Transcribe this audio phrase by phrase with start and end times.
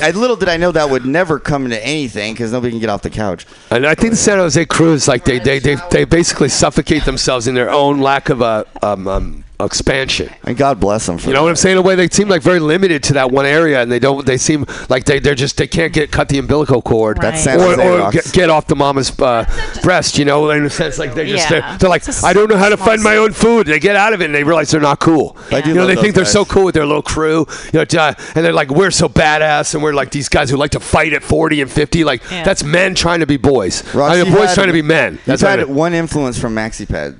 [0.00, 2.90] I, little did I know that would never come into anything because nobody can get
[2.90, 3.46] off the couch.
[3.70, 7.46] And I think the San Jose Crews, like they, they, they, they basically suffocate themselves
[7.46, 10.30] in their own lack of a um, um, expansion.
[10.44, 11.42] And God bless them for You know that.
[11.44, 11.72] what I'm saying?
[11.74, 14.26] In a way, they seem like very limited to that one area, and they don't.
[14.26, 17.60] They seem like they they're just they can't get cut the umbilical cord, That's San
[17.60, 19.44] or, or get, get off the mama's uh,
[19.82, 20.18] breast.
[20.18, 21.60] You know, in a sense, like they're just Yeah.
[21.70, 23.66] they're, they're like, I don't know how to find my own food.
[23.66, 25.36] They get out of it, and they realize they're not cool.
[25.50, 27.46] I do You know, they those think they're so cool with their little crew.
[27.72, 30.56] You know, uh, and they're like, we're so badass, and we're like these guys who
[30.56, 32.04] like to fight at 40 and 50.
[32.04, 32.42] Like Yeah.
[32.44, 33.82] that's men trying to be boys.
[33.94, 35.14] Ross, I mean, boys had- trying to be men.
[35.14, 35.76] You've That's what I had mean.
[35.76, 37.16] one influence from MaxiPad.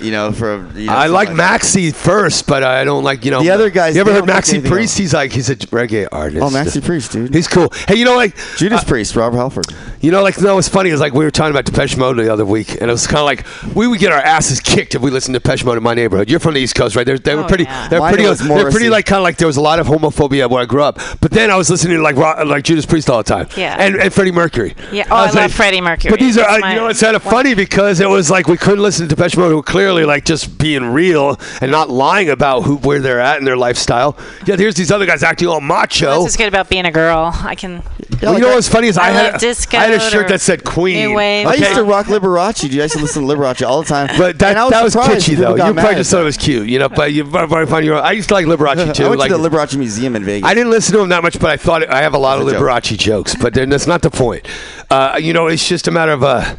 [0.00, 1.28] You know, for you know, I something like.
[1.60, 4.54] Maxi first, but I don't like you know The other guys, You ever heard Maxi
[4.54, 4.94] anything Priest?
[4.94, 6.40] of- He's like he's a reggae artist.
[6.42, 7.34] Oh, Maxi Priest, dude.
[7.34, 7.72] He's cool.
[7.88, 9.66] Hey, you know like Judas Priest, Robert Halford.
[10.00, 12.32] you know like no, it's funny It's like we were talking about Depeche Mode the
[12.32, 15.02] other week, and it was kind of like we would get our asses kicked if
[15.02, 16.30] we listened to Depeche Mode in my neighborhood.
[16.30, 17.04] You're from the East Coast, right?
[17.04, 17.64] They're, they were Oh, pretty.
[17.64, 17.88] yeah.
[17.88, 18.28] They're Mine pretty.
[18.28, 20.66] was They're pretty like kind of like there was a lot of homophobia where I
[20.66, 20.98] grew up.
[21.20, 23.48] But then I was listening to like rock, like Judas Priest all the time.
[23.56, 23.76] Yeah.
[23.78, 24.74] And and Freddie Mercury.
[24.92, 25.06] Yeah.
[25.10, 26.10] Oh, I was love Freddie Mercury.
[26.10, 28.46] But these are That's uh, you know it's kind of funny because it was like
[28.46, 31.88] we couldn't listen to Depeche Mode who were clearly like just being real and not
[31.88, 34.18] lying about who where they're at in their lifestyle.
[34.46, 36.06] Yeah, here's these other guys acting all macho.
[36.06, 37.32] That's what's good about being a girl.
[37.34, 37.82] I can.
[38.20, 40.40] Well, you know what's funny is I, I had love I had a shirt that
[40.40, 41.08] said Queen.
[41.08, 41.46] New wave.
[41.46, 42.72] I used to rock Liberace, dude.
[42.72, 44.08] I used to listen to Liberace all the time.
[44.18, 45.54] But that, And I that was surprised kitschy though.
[45.54, 46.88] You probably just thought it was cute, you know.
[46.88, 47.96] But you probably find your.
[47.96, 49.04] I used to like Liberace too.
[49.04, 50.48] I went like, to the Liberace Museum in Vegas.
[50.48, 52.38] I didn't listen to him that much, but I thought it, I have a lot
[52.38, 52.68] of It's a joke.
[52.68, 53.34] Liberace jokes.
[53.36, 54.46] But then that's not the point.
[54.90, 56.22] Uh, you know, it's just a matter of.
[56.22, 56.56] Uh,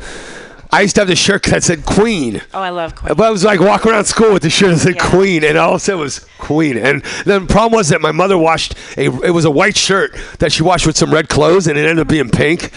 [0.72, 2.42] I used to have the shirt that said Queen.
[2.53, 3.16] Oh, I love Queen.
[3.16, 5.09] But I was like walking around school with the shirt that said Yeah.
[5.09, 6.78] Queen, and all it said was Queen.
[6.78, 9.06] And then the problem was that my mother washed a.
[9.23, 12.00] It was a white shirt that she washed with some red clothes, and it ended
[12.00, 12.72] up being pink.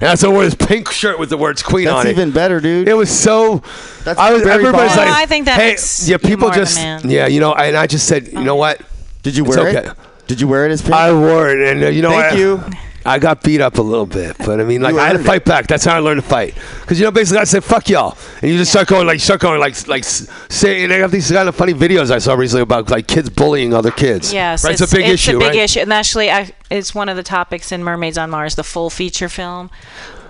[0.00, 2.08] And so I wore this pink shirt with the words Queen That's on it.
[2.10, 2.88] That's even better, dude.
[2.88, 3.62] It was so.
[4.04, 6.48] That's I was, very everybody's like, No, I think that hey, makes yeah, you people
[6.48, 7.08] more just, man.
[7.08, 8.80] yeah, you know, and I just said, you know what?
[9.22, 9.88] Did you It's wear okay.
[9.90, 9.96] it?
[10.28, 10.94] Did you wear it as pink?
[10.94, 12.62] I wore it, and uh, you know, Thank I, you.
[13.08, 15.42] I got beat up a little bit, but I mean, like I had to fight
[15.42, 15.44] it.
[15.46, 15.66] back.
[15.66, 16.54] That's how I learned to fight.
[16.80, 19.20] Because you know, basically, I said "fuck y'all," and you just start going like, you
[19.20, 20.84] start going like, like s- say.
[20.84, 23.72] And I have these kind of funny videos I saw recently about like kids bullying
[23.72, 24.32] other kids.
[24.32, 24.72] Yes, right.
[24.72, 25.56] It's, a big it's issue, a big right?
[25.56, 28.90] issue, and actually, I, it's one of the topics in Mermaids on Mars, the full
[28.90, 29.70] feature film.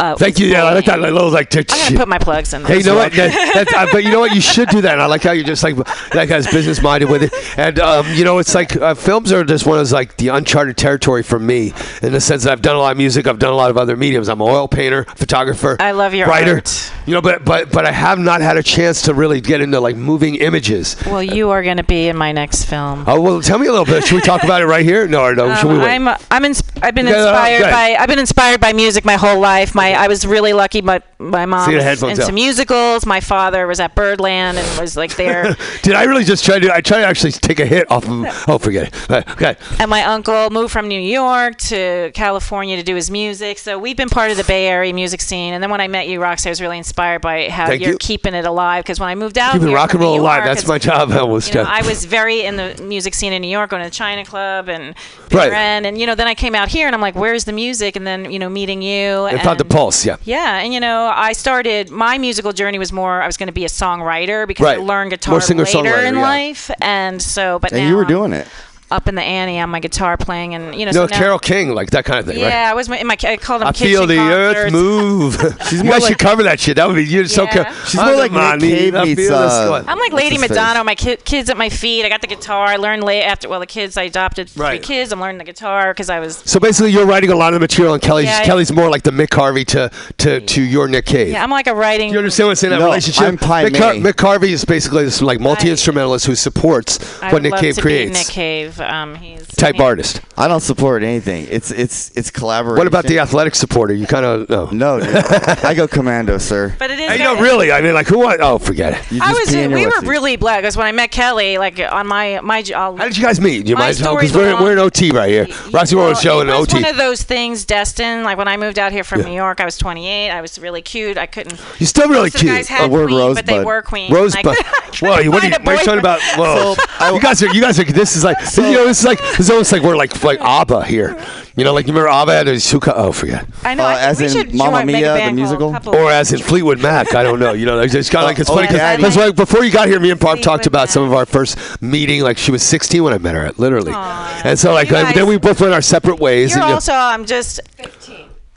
[0.00, 0.46] Uh, Thank you.
[0.46, 1.54] Yeah, I like that little like.
[1.56, 2.64] I'm gonna put my plugs in.
[2.64, 3.12] Hey, you know what?
[3.12, 4.34] That, uh, but you know what?
[4.34, 4.92] You should do that.
[4.92, 5.76] And I like how you're just like
[6.12, 7.32] that guy's business minded with it.
[7.58, 10.28] And um, you know, it's like uh, films are just one of those like the
[10.28, 11.72] uncharted territory for me
[12.02, 13.26] in the sense that I've done a lot of music.
[13.26, 14.28] I've done a lot of other mediums.
[14.28, 15.76] I'm an oil painter, photographer.
[15.80, 16.54] I love your writer.
[16.56, 16.92] art.
[17.06, 19.80] You know, but but but I have not had a chance to really get into
[19.80, 20.96] like moving images.
[21.06, 23.04] Well, you are going to be in my next film.
[23.06, 24.04] Oh well, tell me a little bit.
[24.04, 25.08] Should we talk about it right here?
[25.08, 25.54] No, or no.
[25.56, 25.88] should we Um, wait?
[25.90, 29.04] I'm I'm ins- I've been Yeah, no, no, inspired by I've been inspired by music
[29.04, 29.74] my whole life.
[29.74, 30.82] My I was really lucky.
[30.82, 32.34] My my mom was into out.
[32.34, 33.04] musicals.
[33.06, 35.56] My father was at Birdland and was like there.
[35.82, 36.72] Did I really just try to?
[36.74, 38.44] I try to actually take a hit off of.
[38.48, 39.28] Oh, forget it.
[39.30, 39.56] Okay.
[39.78, 43.58] and my uncle moved from New York to California to do his music.
[43.58, 45.54] So we've been part of the Bay Area music scene.
[45.54, 47.92] And then when I met you, Roxy, I was really inspired by how Thank you're
[47.92, 47.98] you.
[47.98, 48.84] keeping it alive.
[48.84, 50.44] Because when I moved out Keeping rock and roll New alive.
[50.44, 51.10] That's my job.
[51.12, 51.48] I was.
[51.48, 53.94] you know, I was very in the music scene in New York, going to the
[53.94, 54.94] China Club and
[55.32, 55.52] Right.
[55.52, 57.96] and and you know, then I came out here and I'm like, where's the music?
[57.96, 59.64] And then you know, meeting you and found the
[60.04, 60.16] Yeah.
[60.24, 63.52] Yeah, and you know, I started my musical journey was more I was going to
[63.52, 66.22] be a songwriter because I learned guitar later in yeah.
[66.22, 68.48] life, and so but and now you were doing it.
[68.90, 71.38] Up in the ante on my guitar playing, and you know, No, so now, Carole
[71.38, 72.48] King, like that kind of thing, right?
[72.48, 74.72] Yeah, I was in my I called them I feel kitchen the earth concerts.
[74.72, 75.34] move.
[75.72, 76.76] you more guys like- should cover that shit.
[76.76, 77.64] That would be you're so Yeah.
[77.64, 77.74] cool.
[77.84, 80.50] She's more like Nick Cave meets, uh, I'm like Lady his face?
[80.52, 80.84] Madonna.
[80.84, 82.06] My ki- kids at my feet.
[82.06, 82.66] I got the guitar.
[82.66, 83.46] I learned late after.
[83.50, 84.82] Well, the kids I adopted three Right.
[84.82, 85.12] kids.
[85.12, 86.42] I'm learning the guitar because I was.
[86.46, 88.88] So basically, you're writing a lot of the material, and Kelly's Yeah, I- Kelly's more
[88.88, 91.32] like the Mick Harvey to to, to your Nick Cave.
[91.32, 92.08] Yeah, I'm like a writing.
[92.08, 93.22] Do you understand what's in that No, relationship?
[93.24, 97.26] I'm Pi Mick, Har- Mick Harvey is basically this like multi instrumentalist who supports I
[97.26, 98.12] what would Nick love Cave to creates.
[98.12, 98.77] Be Nick Cave.
[98.80, 100.20] Um, he's Type he- artist.
[100.36, 101.46] I don't support anything.
[101.50, 102.78] It's it's it's collaboration.
[102.78, 103.92] What about the athletic supporter?
[103.94, 104.66] You kind of no.
[104.70, 105.14] No, dude.
[105.16, 106.74] I go commando, sir.
[106.78, 107.10] But it is.
[107.10, 107.72] Hey, very- no, really.
[107.72, 108.18] I mean, like, who?
[108.18, 109.12] want- Oh, forget it.
[109.12, 109.48] You I just was.
[109.54, 110.06] pee in your We were whiskey.
[110.08, 112.62] really blessed because when I met Kelly, like on my my.
[112.74, 113.66] I'll, How did you guys meet?
[113.66, 114.06] You My mind tell?
[114.12, 115.46] story's Because we're, we're in OT right here.
[115.72, 116.74] Roxy Well, World Show in it was OT.
[116.82, 118.22] one of those things destined.
[118.24, 119.28] Like when I moved out here from Yeah.
[119.28, 120.30] New York, I was 28.
[120.30, 121.18] I was really cute.
[121.18, 121.58] I couldn't.
[121.78, 122.52] You're still really most of cute.
[122.52, 124.12] guys had A word queen, but they were queen.
[124.12, 124.46] Rosebud.
[124.56, 124.66] And
[125.00, 126.20] Whoa, what are you, find what are you talking about?
[126.36, 126.38] boyfriend.
[126.38, 127.84] Whoa, So, you guys are, you guys are.
[127.84, 128.40] This is like,
[128.70, 131.16] you know, this is like, this is almost like we're like, like ABBA here.
[131.56, 132.94] You know, like you remember ABBA and Suka.
[132.94, 133.46] Oh, forget.
[133.64, 133.84] I know.
[133.84, 135.72] Uh, I as we in should Mamma join- make a Mia, the band called musical?
[135.72, 137.14] Couple- Or as in Fleetwood Mac.
[137.14, 137.52] I don't know.
[137.52, 139.02] You know, it's kind of like it's Oh, funny Daddy.
[139.02, 141.26] because like before you got here, me and Barb talked Fleetwood about some of our
[141.26, 142.22] first meeting.
[142.22, 143.92] Like she was 16 when I met her, literally.
[143.94, 144.42] Aw.
[144.44, 146.50] And so like You guys- then we both went our separate ways.
[146.50, 146.92] You're and, you know- also.
[146.92, 147.60] I'm just.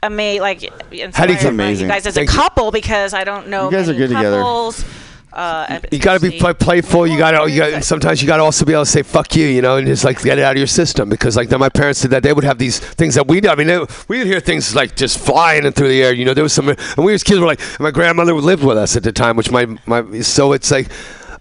[0.04, 1.86] Amazing, like How do you- inspired by Amazing.
[1.86, 2.38] you guys as Thank a you.
[2.40, 4.38] couple because I don't know You guys many are good together.
[4.38, 4.84] couples
[5.32, 7.06] Uh, You got to be play, playful.
[7.06, 7.50] You got to.
[7.50, 7.84] You got.
[7.84, 10.04] Sometimes you got to also be able to say "fuck you," you know, and just
[10.04, 11.08] like get it out of your system.
[11.08, 12.22] Because like then my parents did that.
[12.22, 13.46] They would have these things that we.
[13.48, 16.12] I mean, they, we would hear things like just flying through the air.
[16.12, 16.68] You know, there was some.
[16.68, 19.50] And we as kids were like, my grandmother lived with us at the time, which
[19.50, 20.20] my my.
[20.20, 20.88] So it's like.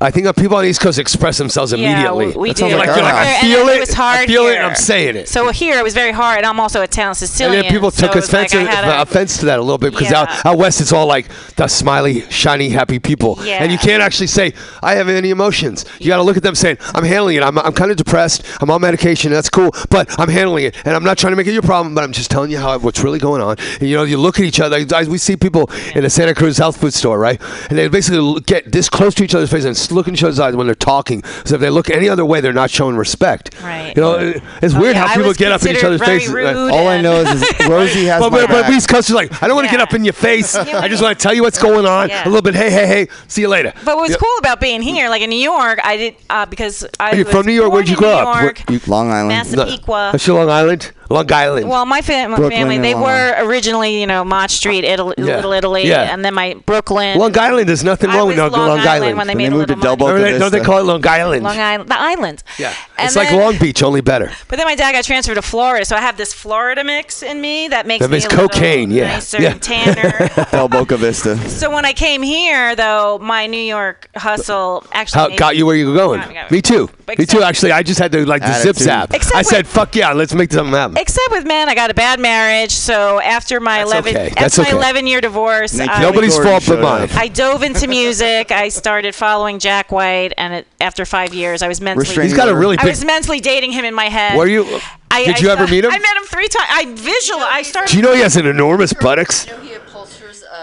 [0.01, 2.01] I think people on the East Coast express themselves immediately.
[2.01, 2.41] Yeah, immediately.
[2.41, 2.59] we That do.
[2.61, 3.79] sounds like Like, I feel then it.
[3.79, 4.51] was hard I feel it.
[4.51, 4.55] here.
[4.55, 5.29] and I'm saying it.
[5.29, 6.37] So here it was very hard.
[6.37, 7.55] and I'm also a and Sicilian.
[7.59, 9.91] And then people took it was like offense, a- offense to that a little bit
[9.93, 10.21] because Yeah.
[10.21, 13.61] out, out west it's all like the smiley, shiny, happy people, Yeah.
[13.63, 15.85] and you can't actually say I have any emotions.
[15.99, 17.43] You got to look at them saying I'm handling it.
[17.43, 18.43] I'm, I'm kind of depressed.
[18.59, 19.31] I'm on medication.
[19.31, 21.93] That's cool, but I'm handling it, and I'm not trying to make it your problem.
[21.95, 23.57] But I'm just telling you how what's really going on.
[23.79, 24.83] And you know, you look at each other.
[24.83, 27.39] Guys, we see people in the Santa Cruz health food store, right?
[27.69, 30.39] And they basically get this close to each other's face and look in each other's
[30.39, 31.23] eyes when they're talking.
[31.45, 33.61] So if they look any other way, they're not showing respect.
[33.61, 33.93] Right.
[33.95, 36.29] You know, it- it's Oh, weird yeah, how people get up in each other's faces.
[36.33, 38.71] rude All I know is, is Rosie has But, my but, but back.
[38.73, 40.55] East Coast is like, I don't want to get up in your face.
[40.55, 42.09] Yeah, I just want to tell you what's going on.
[42.09, 42.23] Yeah.
[42.25, 43.73] A little bit, hey, hey, hey, see you later.
[43.85, 44.17] But what was Yeah.
[44.17, 47.23] cool about being here, like in New York, I did uh, because I Are you
[47.25, 47.65] was from New York?
[47.69, 48.69] born Where'd you in grow New up?
[48.69, 49.29] York, Long Island.
[49.29, 50.09] Massapequa.
[50.13, 50.91] That's your Long Island?
[51.11, 51.67] Long Island.
[51.69, 55.35] Well, my, fam- my family, they Long were originally, you know, Mott Street, Italy, Yeah.
[55.37, 56.11] Little Italy, Yeah.
[56.13, 57.17] and then my Brooklyn.
[57.19, 59.17] Long Island, there's nothing wrong with was Long, Long, Long Island.
[59.17, 59.95] when they When made they a moved to little Del.
[59.97, 60.71] Boca Remember they, don't they Vista.
[60.71, 61.43] call it Long Island?
[61.43, 62.43] Long Island, the island.
[62.57, 62.73] yeah.
[62.97, 64.31] And It's like Long Beach, only better.
[64.47, 67.41] But then my dad got transferred to Florida, so I have this Florida mix in
[67.41, 69.07] me that makes That me makes a little cocaine, yeah.
[69.13, 69.53] nicer, Yeah.
[69.55, 70.29] tanner.
[70.51, 71.37] Del Boca Vista.
[71.49, 75.75] so when I came here, though, my New York hustle actually How got you where
[75.75, 76.19] you were going?
[76.21, 76.57] Me, got me.
[76.57, 76.89] Me too.
[77.17, 77.41] Me too.
[77.43, 79.11] Actually, I just had to like the zip zap.
[79.35, 82.19] I said, "Fuck yeah, let's make something happen." Except with men, I got a bad
[82.19, 82.71] marriage.
[82.71, 84.27] So after my That's 11, okay.
[84.27, 84.77] after That's my okay.
[84.77, 86.01] 11 year divorce, Thank I.
[86.01, 87.09] Nobody's fault but mine.
[87.13, 88.51] I dove into music.
[88.51, 92.03] I started following Jack White, and it, after five years, I was mentally.
[92.03, 94.37] Restraining He's got a really Big, I was mentally dating him in my head.
[94.37, 94.79] Were you?
[95.09, 95.91] I, did I you ever meet him?
[95.91, 96.69] I met him three times.
[96.69, 97.41] I visual.
[97.41, 97.91] I started.
[97.91, 99.47] Do you know he has an enormous buttocks?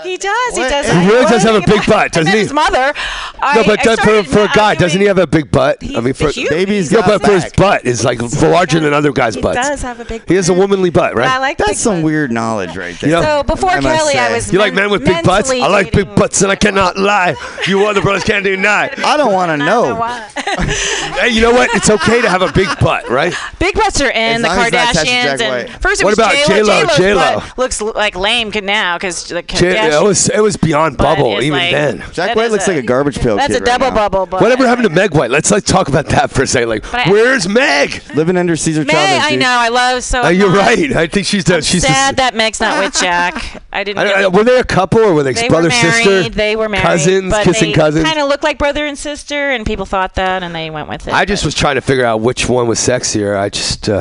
[0.04, 0.18] You he upholsters.
[0.18, 0.56] Uh, He does.
[0.56, 0.86] He does.
[0.88, 2.38] He really does have a big butt, doesn't he?
[2.38, 2.92] His mother.
[3.54, 5.78] No, but I that- for, for a guy, doesn't he have a big butt?
[5.96, 6.48] I mean, for huge.
[6.50, 7.56] Baby's yeah, got but for his back.
[7.56, 9.56] butt is like larger than other guys' He butts.
[9.68, 10.22] does have a big.
[10.22, 10.28] Butt.
[10.28, 10.58] He has a butt.
[10.60, 11.28] womanly butt, right?
[11.28, 12.04] I like That's big some butts.
[12.04, 13.10] weird knowledge right there.
[13.10, 14.34] You know- So before I must Kelly, I say.
[14.34, 14.52] was.
[14.52, 15.48] You like men with big butts?
[15.48, 17.34] mentally I like big dating- butts, and I cannot lie.
[17.66, 18.90] You other brothers can't deny.
[19.04, 19.94] I don't want to know.
[19.94, 20.28] why.
[21.18, 21.70] Hey, you know what?
[21.74, 23.34] It's okay to have a big butt, right?
[23.58, 25.82] Big butts are in As the long as not attached to Kardashians, Jack and White.
[25.82, 26.46] first it What was about J-Lo.
[26.46, 26.80] J-Lo?
[26.82, 27.34] J-Lo's J-Lo.
[27.40, 29.87] butt looks l- like lame now because the J- Kardashians.
[29.88, 32.04] It was it was beyond butt bubble even like- then.
[32.12, 33.94] Jack White is looks like a garbage pail That's kid a double now.
[34.08, 34.26] bubble.
[34.26, 34.40] Butt.
[34.40, 35.30] Whatever happened to Meg White?
[35.30, 36.68] Let's let's talk about that for a second.
[36.68, 38.02] Like, But I- where's Meg?
[38.14, 39.22] Living under Caesar Meg, Chavez.
[39.24, 39.40] I dude.
[39.40, 39.48] know.
[39.48, 40.22] I love so.
[40.22, 40.92] Uh, you're right.
[40.96, 43.62] I think she's the I'm she's sad the, that Meg's not with Jack.
[43.72, 43.98] I didn't.
[44.06, 46.04] I, I, were they a couple or were they, they brother were married.
[46.04, 46.28] sister?
[46.30, 46.82] They were married.
[46.82, 48.04] cousins, but kissing they cousins.
[48.04, 51.06] Kind of looked like brother and sister, and people thought that, and they went with
[51.06, 51.14] it.
[51.14, 53.36] I just was trying to figure out which one was sexier.
[53.38, 53.96] I just uh,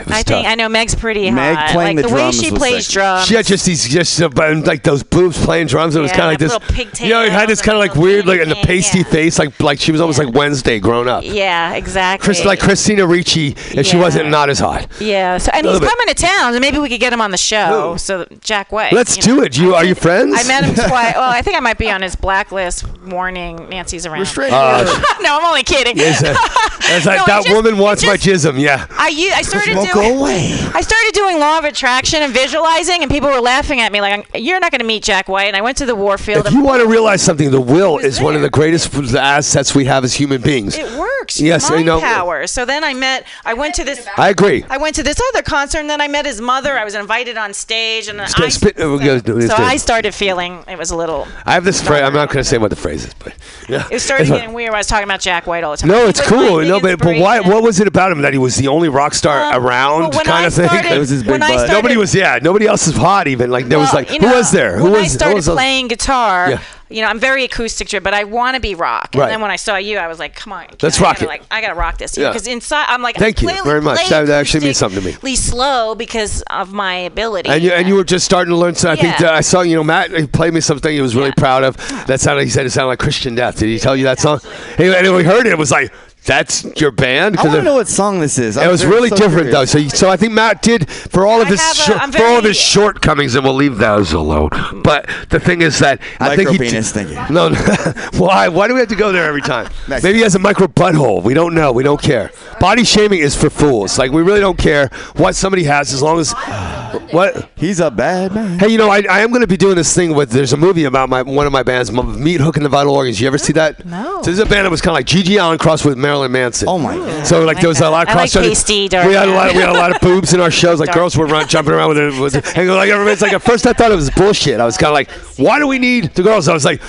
[0.00, 0.26] it was I tough.
[0.26, 1.70] think I know Meg's pretty Meg hot.
[1.70, 3.26] playing like the the, way she plays drums.
[3.26, 4.28] She had just these, just uh,
[4.64, 5.94] like those boobs playing drums.
[5.96, 6.52] It was Yeah, kind of like this.
[6.52, 8.98] little pigtails You know, it had this kind of like weird, like in the pasty
[8.98, 9.04] yeah.
[9.04, 10.26] face, like like she was almost Yeah.
[10.26, 11.24] like Wednesday grown up.
[11.24, 12.24] yeah, exactly.
[12.24, 14.86] Chris, like Christina Ricci, if she wasn't not as hot.
[15.00, 15.38] Yeah.
[15.38, 15.88] So and he's bit.
[15.88, 17.92] coming to town, and maybe we could get him on the show.
[17.92, 17.98] Who?
[17.98, 18.92] So Jack White.
[18.92, 19.42] Let's do know.
[19.42, 19.56] it.
[19.56, 20.34] You are you friends?
[20.36, 21.14] I met him twice.
[21.14, 22.84] Well, I think I might be on his blacklist.
[23.06, 24.20] Warning: Nancy's around.
[24.20, 24.84] Restrain Uh,
[25.22, 25.94] no, I'm only kidding.
[25.96, 26.34] It's, uh,
[26.94, 28.58] it's like No, that just- woman it wants my just- jism.
[28.60, 28.86] Yeah.
[28.90, 29.90] I u- I started doing.
[29.92, 30.52] go away.
[30.74, 34.26] I started doing law of attraction and visualizing, and people were laughing at me like,
[34.34, 36.46] "You're not going to meet Jack White." And I went to the Warfield.
[36.46, 39.86] If you want to realize something, the will is one of the greatest assets we
[39.86, 40.76] have as human beings.
[40.76, 41.40] it works.
[41.40, 41.98] Yes, I know.
[42.00, 42.46] power.
[42.46, 43.26] So then I met.
[43.44, 44.06] I went to this.
[44.18, 44.64] I agree.
[44.68, 46.78] I went to this other concert, and then I met his mother.
[46.78, 49.56] I was invited on stage, and then I, spit- uh, we'll go do this so.
[49.56, 51.26] I started feeling it was a little.
[51.46, 52.02] I have this phrase.
[52.02, 53.34] I'm not going to say what the phrase is, but
[53.68, 53.86] yeah.
[53.90, 54.70] It started It's getting weird.
[54.70, 55.88] when I was talking about Jack White all the time.
[55.90, 56.62] No, it's cool.
[56.62, 57.40] No, but, but why?
[57.40, 60.24] What was it about him that he was the only rock star Um, around, well,
[60.24, 60.68] kind I of thing?
[60.98, 61.48] It was his big butt.
[61.50, 62.14] started- Nobody was.
[62.14, 63.28] Yeah, nobody else was hot.
[63.28, 64.78] Even like there was like you who know, was there?
[64.78, 65.07] Who was?
[65.14, 66.60] I started playing guitar, Yeah.
[66.88, 69.10] you know, I'm very acoustic driven, but I want to be rock.
[69.12, 69.28] And Right.
[69.30, 71.28] then when I saw you, I was like, come on, Let's I rock gotta, it.
[71.28, 72.16] Like, I gotta rock this.
[72.16, 72.28] Yeah.
[72.28, 74.08] Because inside, I'm like, Thank I you very much.
[74.08, 75.36] That actually means something to me.
[75.36, 77.50] slow because of my ability.
[77.50, 78.74] And you and you were just starting to learn.
[78.74, 79.28] So I think Yeah.
[79.30, 81.42] uh, I saw you know Matt he played me something he was really Yeah.
[81.42, 81.76] proud of.
[82.06, 83.58] That sounded he said it sounded like Christian Death.
[83.58, 84.40] Did he tell you that song?
[84.78, 85.92] And when we heard it, it was like
[86.28, 88.56] that's your band I want it- to know what song this is.
[88.58, 89.64] It I'm was really so different though.
[89.64, 92.44] So, so I think Matt did for all of his have a- for all of
[92.44, 94.50] his shortcomings, and we'll leave those alone.
[94.84, 97.34] But the thing is that I think he Micro-penis, thank you.
[97.34, 97.56] No, no.
[98.18, 98.48] why?
[98.48, 99.68] Why do we have to go there every time?
[99.88, 100.02] Next.
[100.04, 101.22] Maybe he has a micro butthole.
[101.22, 101.72] We don't know.
[101.72, 102.30] We don't care.
[102.60, 103.98] Body shaming is for fools.
[103.98, 106.32] Like we really don't care what somebody has as long as
[107.10, 107.48] what.
[107.56, 108.58] He's a bad man.
[108.58, 110.30] Hey, you know, I, I am going to be doing this thing with.
[110.30, 113.20] There's a movie about my one of my bands, Meat Hook and the Vital Organs.
[113.20, 113.84] You ever see that?
[113.86, 114.18] No.
[114.22, 116.17] So this is a band that was kind of like GG Allin crossed with Marilyn
[116.26, 116.66] Manson.
[116.68, 117.26] Oh my god.
[117.26, 118.44] So like there was a lot of I like cross.
[118.44, 119.52] pasty, dark we had a lot.
[119.54, 120.80] We had a lot of boobs in our shows.
[120.80, 122.20] Like Dark girls were run, jumping around with it.
[122.20, 124.58] With it and like everybody's like at first I thought it was bullshit.
[124.58, 126.48] I was kind of like, why do we need the girls?
[126.48, 126.80] I was like.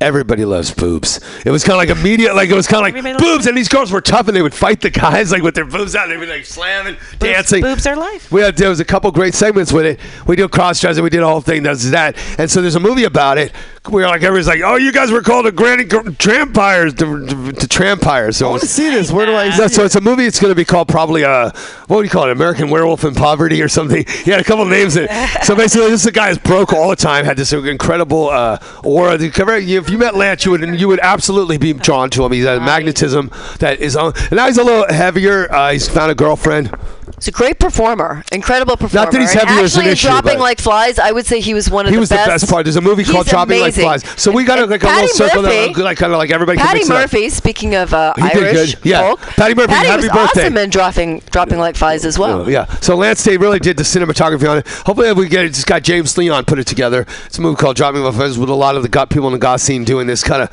[0.00, 1.20] everybody loves boobs.
[1.46, 3.56] It was kind of like immediate, like it was kind of like Everybody boobs, and
[3.56, 6.10] these girls were tough, and they would fight the guys like with their boobs out,
[6.10, 7.62] and they'd be like slamming, dancing.
[7.62, 8.30] boobs are life.
[8.30, 10.00] We had there was a couple great segments with it.
[10.26, 11.62] We did cross dressing, we did a whole thing.
[11.62, 13.52] That's that, and so there's a movie about it.
[13.90, 17.04] We were like, everybody's like, oh, you guys were called the Granny Gr- Trampires, the,
[17.04, 18.38] the, the Trampires.
[18.38, 19.12] So I want to see this.
[19.12, 20.24] Where do I so it's a movie.
[20.24, 21.50] It's going to be called probably a
[21.86, 22.30] what would you call it?
[22.30, 24.04] American Werewolf in Poverty or something.
[24.24, 25.44] He had a couple names in it.
[25.44, 27.26] So basically, this is a guy who's broke all the time.
[27.26, 29.18] Had this incredible uh, aura.
[29.18, 32.32] The cover- If you met Lance, you would you would absolutely be drawn to him.
[32.32, 34.14] He's a magnetism that is on.
[34.16, 35.52] And now he's a little heavier.
[35.52, 36.74] Uh, he's found a girlfriend.
[37.24, 39.06] He's a great performer, incredible performer.
[39.06, 41.24] Not that he's And heavier is an actually, in issue, dropping like flies, I would
[41.24, 41.92] say he was one of the best.
[41.92, 42.24] He the was best.
[42.26, 42.64] the best part.
[42.66, 43.86] There's a movie called He's Dropping amazing.
[43.86, 44.20] Like Flies.
[44.20, 46.30] So we got And like a Patty little circle Murphy, that like kind of like
[46.30, 46.88] everybody can Patty it.
[46.90, 48.76] Murphy, speaking of uh, Irish.
[48.84, 49.00] Yeah.
[49.00, 50.42] folk, Patty Murphy, Patty happy was birthday.
[50.42, 52.42] awesome in dropping dropping like flies as well.
[52.42, 52.66] Oh, yeah.
[52.80, 54.68] So Lance Day really did the cinematography on it.
[54.68, 57.06] Hopefully we get just got James Leon put it together.
[57.24, 59.32] It's a movie called Dropping My Fuzz with a lot of the got people in
[59.32, 60.50] the goth scene doing this kind of.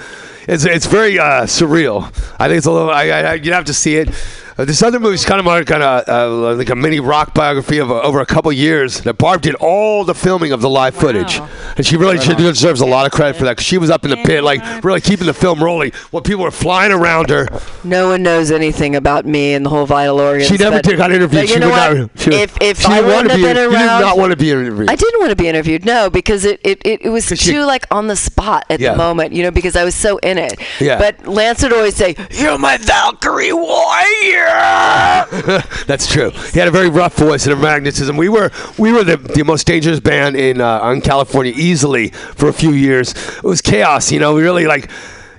[0.48, 2.06] It's it's very uh, surreal.
[2.40, 2.92] I think it's a little.
[2.92, 4.10] I, I, you'd have to see it.
[4.58, 7.78] Uh, this other movie's kind of more kind of uh, like a mini rock biography
[7.78, 9.02] of uh, over a couple years.
[9.02, 11.40] That Barb did all the filming of the live footage,
[11.78, 14.04] and she really she deserves a lot of credit for that because she was up
[14.04, 17.48] in the pit, like really keeping the film rolling while people were flying around her.
[17.84, 20.48] No one knows anything about me and the whole vital organs.
[20.50, 21.42] She never did got interviewed.
[21.44, 21.98] but She you know would what?
[21.98, 22.10] not.
[22.20, 23.44] She would- if if she I didn't want wouldn't have be.
[23.44, 24.90] been You did not want to be interviewed.
[24.90, 25.86] I didn't want to be interviewed.
[25.86, 28.80] No, because it it, it, it was 'Cause too you- like on the spot at
[28.80, 28.92] Yeah.
[28.92, 29.34] the moment.
[29.34, 30.60] You know, because I was so in it.
[30.80, 30.98] Yeah.
[31.00, 34.41] But Lance would always say, "You're my Valkyrie warrior."
[35.88, 36.32] That's true.
[36.32, 38.18] He had a very rough voice and a magnetism.
[38.18, 42.48] We were we were the, the most dangerous band in uh, in California easily for
[42.50, 43.14] a few years.
[43.38, 44.12] It was chaos.
[44.12, 44.90] You know, we really like.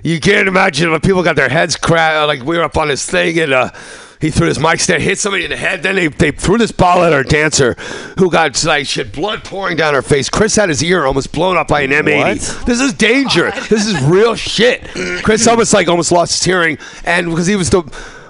[0.03, 2.27] You can't imagine when people got their heads cracked.
[2.27, 3.53] Like we were up on this thing and.
[3.53, 3.69] Uh,
[4.23, 5.83] he threw his mic stand, hit somebody in the head.
[5.83, 7.73] Then they, they threw this ball at our dancer,
[8.17, 10.29] who got like shit, blood pouring down her face.
[10.29, 12.19] Chris had his ear almost blown up by an M80.
[12.19, 12.65] What?
[12.65, 13.51] This is danger.
[13.67, 14.87] This is real shit.
[15.23, 17.81] Chris almost like almost lost his hearing, and because he was the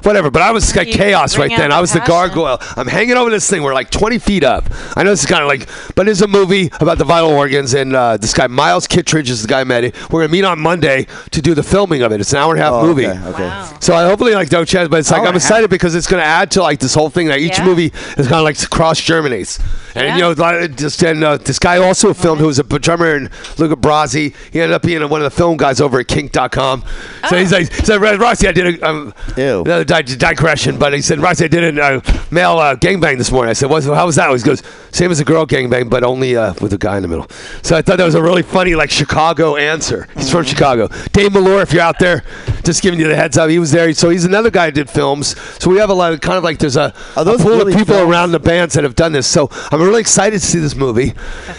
[0.06, 0.30] whatever.
[0.32, 1.70] But I was like chaos right then.
[1.70, 2.58] the I was the gargoyle.
[2.78, 3.64] I'm hanging over this thing.
[3.64, 4.66] We're like 20 feet up.
[4.96, 7.74] I know this is kind of like, but it's a movie about the vital organs.
[7.74, 9.94] And uh, this guy Miles Kittredge is the guy I met.
[10.12, 12.22] We're gonna meet on Monday to do the filming of it.
[12.22, 13.08] It's an hour and a half Oh, movie.
[13.08, 13.20] Okay.
[13.30, 13.44] okay.
[13.44, 13.78] Wow.
[13.80, 15.50] So I hopefully like don't chance, but it's like Hour I'm and a half.
[15.50, 17.66] excited because it's going to add to like this whole thing that each Yeah.
[17.66, 19.60] movie is kind of like cross germinates,
[19.96, 20.16] and Yeah.
[20.16, 23.76] you know just and uh, this guy also filmed who was a drummer in Luca
[23.76, 24.34] Brasi.
[24.52, 26.84] He ended up being one of the film guys over at Kink.com.
[27.30, 29.62] So he's like, so Red Rossi, I did a um, Ew.
[29.62, 33.32] another di- digression, but he said Rossi, I did a uh, male uh, gangbang this
[33.32, 33.50] morning.
[33.52, 34.32] I said, what, how was that?
[34.36, 37.08] He goes, same as a girl gangbang, but only uh, with a guy in the
[37.08, 37.28] middle.
[37.62, 40.08] So I thought that was a really funny like Chicago answer.
[40.16, 40.88] He's from Chicago.
[41.12, 42.24] Dave Malore, if you're out there,
[42.64, 43.50] just giving you the heads up.
[43.50, 43.94] He was there.
[43.94, 45.36] So he's another guy who did films.
[45.62, 47.52] So we have a lot of kind of like there's a, Are a those pool
[47.52, 48.10] really of people films?
[48.12, 49.28] around the bands that have done this.
[49.28, 51.14] So I'm really excited to see this movie.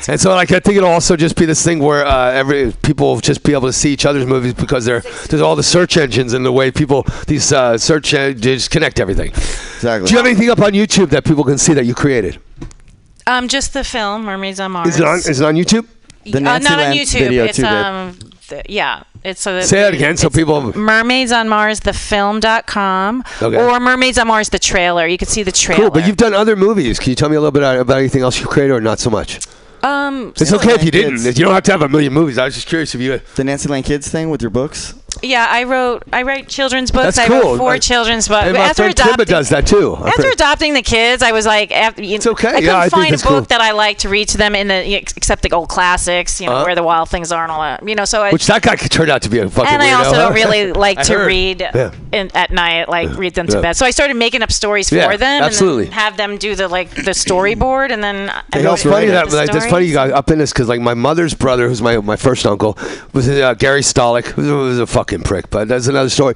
[0.08, 3.14] and so like I think it'll also just be this thing where uh, every people
[3.14, 5.96] will just be able to see each other's movies because there there's all the search
[5.96, 8.23] engines and the way people these uh, search engines
[8.70, 9.30] connect everything.
[9.30, 10.06] Exactly.
[10.08, 12.40] Do you have anything up on YouTube that people can see that you created?
[13.26, 14.88] Um, just the film Mermaids on Mars.
[14.88, 15.18] Is it on?
[15.18, 15.86] Is it on YouTube?
[16.24, 17.18] The uh, Nancy not on Lance YouTube.
[17.18, 17.72] video it's too, babe.
[17.72, 19.02] um, th- yeah.
[19.22, 20.74] It's so Say that again, so people.
[20.76, 23.56] Mermaids on Mars, the film.com, Okay.
[23.56, 25.06] or Mermaids on Mars, the trailer.
[25.06, 25.82] You can see the trailer.
[25.84, 26.98] Cool, but you've done other movies.
[26.98, 29.08] Can you tell me a little bit about anything else you created, or not so
[29.10, 29.40] much?
[29.82, 31.24] um, It's okay if you didn't.
[31.24, 32.36] You don't have to have a million movies.
[32.38, 33.20] I was just curious if you.
[33.36, 34.94] The Nancy Lane Kids thing with your books.
[35.22, 37.16] Yeah, I wrote I write children's books.
[37.16, 37.40] That's I cool.
[37.52, 38.44] wrote four My- children's books.
[38.46, 39.96] And my after friend adopting, does that too.
[39.96, 42.48] After friend- adopting the kids, I was like, after, you It's okay.
[42.48, 43.40] I couldn't Yeah, I find a book cool.
[43.42, 46.54] that I like to read to them in the except the old classics, you know,
[46.56, 46.64] Uh-huh.
[46.66, 47.86] where the wild things are and all that.
[47.88, 49.82] You know, so I Which that guy could turn out to be a fucking and
[49.82, 50.22] I also huh?
[50.22, 51.26] don't really like to heard.
[51.26, 51.90] read Yeah.
[52.12, 53.62] in, at night, like read them to Yeah.
[53.62, 53.72] bed.
[53.76, 55.84] So I started making up stories for Yeah, them, absolutely.
[55.86, 59.52] and have them do the like the storyboard, and then I It's funny that, that
[59.52, 62.16] that's funny you got up in this because like my mother's brother, who's my my
[62.16, 62.76] first uncle,
[63.12, 66.34] was uh, Gary Stolick, who was a fucking prick, but that's another story.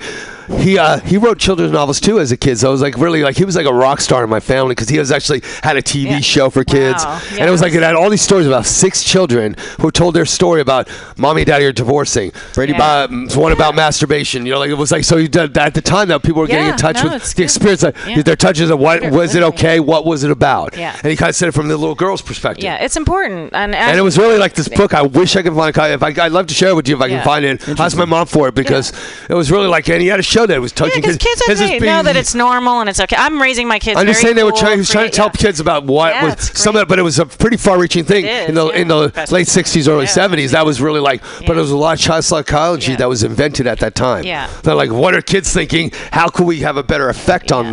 [0.58, 3.22] He uh, he wrote children's novels too as a kid, so I was like really
[3.22, 5.76] like he was like a rock star in my family because he was actually had
[5.76, 6.20] a TV Yeah.
[6.20, 7.20] show for kids, Wow.
[7.32, 10.24] and it was like it had all these stories about six children who told their
[10.24, 12.32] story about mommy and daddy are divorcing.
[12.54, 13.02] Brady Yeah.
[13.10, 14.46] Um, one about masturbation.
[14.46, 15.16] You know, like it was like so.
[15.18, 17.42] You did, at the time that people were getting in touch no, with the good.
[17.44, 18.22] experience, like Yeah.
[18.22, 20.96] their touches of what was it okay, what was it about, Yeah.
[21.02, 22.64] and he kind of said it from the little girl's perspective.
[22.64, 24.94] yeah, it's important, and And it was really like this book.
[24.94, 25.76] I wish I could find.
[25.76, 27.68] If I, I'd love to share it with you if I can find it.
[27.78, 28.92] Ask my mom for it because
[29.28, 31.60] it was really like, and he had a show that was touching because kids His
[31.60, 33.16] okay, being- know that it's normal and it's okay.
[33.16, 33.98] I'm raising my kids.
[33.98, 34.72] I'm just saying they were cool, trying.
[34.74, 36.98] He was trying to tell create- kids about what Yeah, was some of it, but
[36.98, 39.88] it was a pretty far-reaching thing It in the is, in the Best- late '60s,
[39.88, 40.10] early Yeah.
[40.10, 40.50] '70s.
[40.52, 42.98] That was really like, but it was a lot of child psychology Yeah.
[42.98, 44.24] that was invented at that time.
[44.24, 44.48] Yeah.
[44.62, 45.92] They're like, what are kids thinking?
[46.12, 47.70] How can we have a better effect on Yeah.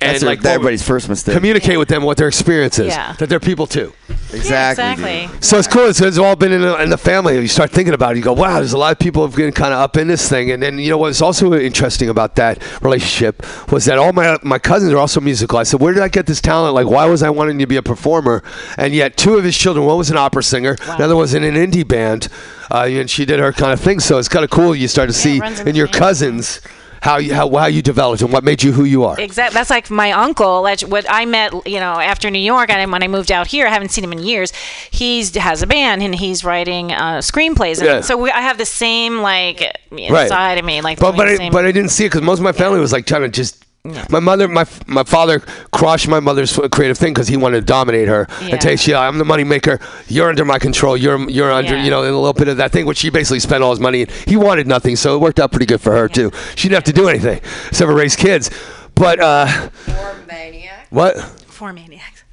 [0.00, 0.08] Them?
[0.08, 1.34] That's and like everybody's first mistake.
[1.34, 2.88] communicate with them what their experience is.
[2.88, 3.14] Yeah.
[3.14, 3.92] That they're people too.
[4.32, 4.84] Exactly.
[4.84, 5.26] exactly.
[5.32, 5.44] dude.
[5.44, 5.86] So it's cool.
[5.86, 7.38] It's, it's all been in the, in the family.
[7.38, 8.18] You start thinking about it.
[8.18, 10.28] You go, wow, there's a lot of people who've been kind of up in this
[10.28, 10.50] thing.
[10.50, 14.58] And then, you know, what's also interesting about that relationship was that all my my
[14.58, 15.58] cousins are also musical.
[15.58, 16.74] I said, where did I get this talent?
[16.74, 18.42] Like, why was I wanting to be a performer?
[18.76, 21.54] And yet, two of his children, one was an opera singer, another was in an
[21.54, 22.28] indie band.
[22.70, 24.00] Uh, and she did her kind of thing.
[24.00, 24.74] So it's kind of cool.
[24.74, 26.60] You start to see in in the your family.
[27.06, 29.18] How you, how, how you developed and what made you who you are.
[29.18, 29.54] Exactly.
[29.54, 30.62] That's like my uncle.
[30.62, 33.70] What I met, you know, after New York, and when I moved out here, I
[33.70, 34.52] haven't seen him in years.
[34.90, 37.78] He's has a band and he's writing uh, screenplays.
[37.78, 38.00] And Yeah.
[38.00, 39.60] So we, I have the same like
[39.90, 40.24] Right.
[40.24, 40.98] inside of me, like.
[40.98, 43.06] But but I, but I didn't see it because most of my family was like
[43.06, 43.64] trying to just.
[44.10, 45.40] My mother, my my father
[45.72, 48.48] crushed my mother's creative thing because he wanted to dominate her Yeah.
[48.56, 49.78] and say, "Yeah, I'm the money maker.
[50.08, 50.96] You're under my control.
[50.96, 51.84] You're you're under, Yeah.
[51.84, 53.80] you know, and a little bit of that thing." Which she basically spent all his
[53.80, 54.02] money.
[54.02, 56.30] And he wanted nothing, so it worked out pretty good for her too.
[56.54, 58.50] She didn't have to do anything except for raise kids.
[58.94, 60.90] But uh, Four maniacs.
[60.90, 61.18] what?
[61.46, 62.24] Four maniacs.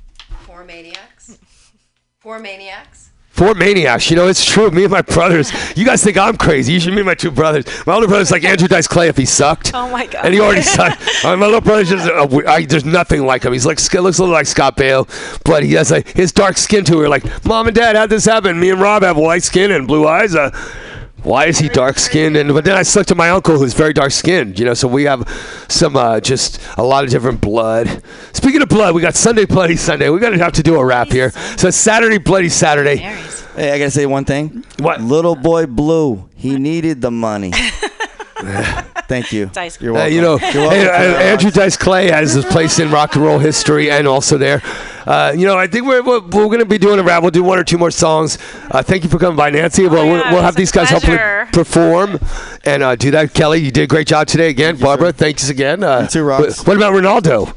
[0.45, 1.37] Four maniacs.
[2.19, 3.02] Four maniacs.
[3.33, 4.11] Four maniacs.
[4.11, 4.69] You know, it's true.
[4.69, 5.51] Me and my brothers.
[5.75, 6.71] You guys think I'm crazy.
[6.71, 7.65] You should meet my two brothers.
[7.87, 9.71] My older brother's like Andrew Dice Clay if he sucked.
[9.73, 10.25] Oh my god.
[10.25, 11.01] And he already sucked.
[11.25, 12.07] Uh, my little brother's just.
[12.07, 13.51] Uh, we- I, there's nothing like him.
[13.51, 15.07] He's like looks a little like Scott Bale,
[15.45, 16.97] but he has like his dark skin too.
[16.97, 18.59] We're like, Mom and Dad, how'd this happen?
[18.59, 20.35] Me and Rob have white skin and blue eyes.
[20.35, 20.51] Uh,
[21.23, 22.35] why is he dark skinned?
[22.35, 24.59] And but then I looked to my uncle who's very dark skinned.
[24.59, 25.27] You know, so we have
[25.69, 28.03] some uh, just a lot of different blood.
[28.33, 30.09] Speaking of blood, we got Sunday Bloody Sunday.
[30.09, 31.31] We're gonna have to do a wrap here.
[31.57, 32.97] So Saturday Bloody Saturday.
[32.97, 34.65] Hey, I gotta say one thing.
[34.79, 35.01] What?
[35.01, 37.51] Little boy Blue, he needed the money.
[39.07, 39.47] Thank you.
[39.47, 39.79] Dice.
[39.81, 40.13] You're Uh, welcome.
[40.15, 43.37] you know, You're hey, uh, Andrew Dice Clay has his place in rock and roll
[43.39, 44.61] history and also there.
[45.05, 47.21] Uh, you know, I think we're, we're, we're going to be doing a rap.
[47.21, 48.37] We'll do one or two more songs.
[48.71, 49.87] Uh, thank you for coming by, Nancy.
[49.87, 51.17] Well, Oh, we'll, yeah, we'll have these guys hopefully
[51.51, 52.17] perform
[52.63, 53.33] and uh, do that.
[53.33, 54.77] Kelly, you did a great job today again.
[54.77, 55.83] Barbara, thanks again.
[55.83, 56.39] Uh, You too, Rox.
[56.59, 57.53] What, what about Ronaldo?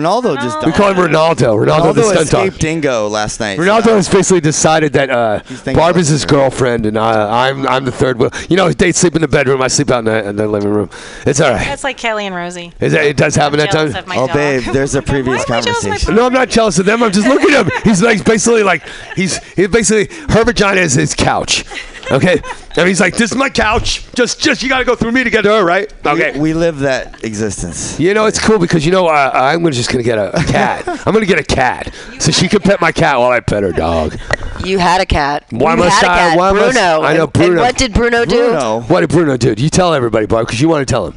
[0.00, 0.74] Ronaldo just We died.
[0.74, 1.66] call him Ronaldo.
[1.66, 2.46] Ronaldo, the Ronaldo stunt dog.
[2.46, 3.58] escaped Dingo last night.
[3.58, 7.92] Ronaldo has basically decided that uh, Barb is his girlfriend and uh, I'm I'm the
[7.92, 8.30] third wheel.
[8.48, 9.62] You know, they sleep in the bedroom.
[9.62, 10.90] I sleep out in the, in the living room.
[11.26, 11.66] It's all right.
[11.66, 12.72] That's like Kelly and Rosie.
[12.80, 14.06] Is that, it does happen I'm at jealous times.
[14.10, 14.34] Oh, dog.
[14.34, 16.14] babe, there's a previous Why am I jealous of my conversation.
[16.16, 17.02] No, I'm not jealous of them.
[17.02, 17.72] I'm just looking at him.
[17.84, 18.82] He's like basically like
[19.14, 21.64] he's he basically her vagina is his couch.
[22.10, 22.40] Okay,
[22.76, 24.04] and he's like, "This is my couch.
[24.14, 26.32] Just, just you got to go through me to get to her, right?" Okay.
[26.34, 27.98] We, we live that existence.
[27.98, 30.44] you know it's cool because you know uh, I'm gonna just gonna get a, a
[30.44, 30.86] cat.
[31.06, 33.72] I'm gonna get a cat so she can pet my cat while I pet her
[33.72, 34.16] dog.
[34.64, 35.44] You had a cat.
[35.50, 36.38] Why you must had a I- cat.
[36.38, 36.66] why Bruno.
[36.66, 37.50] must- I know And- Bruno.
[37.52, 38.36] And what did Bruno do?
[38.50, 39.54] Bruno What did Bruno do?
[39.56, 41.14] You tell everybody, Barb, because you want to tell him.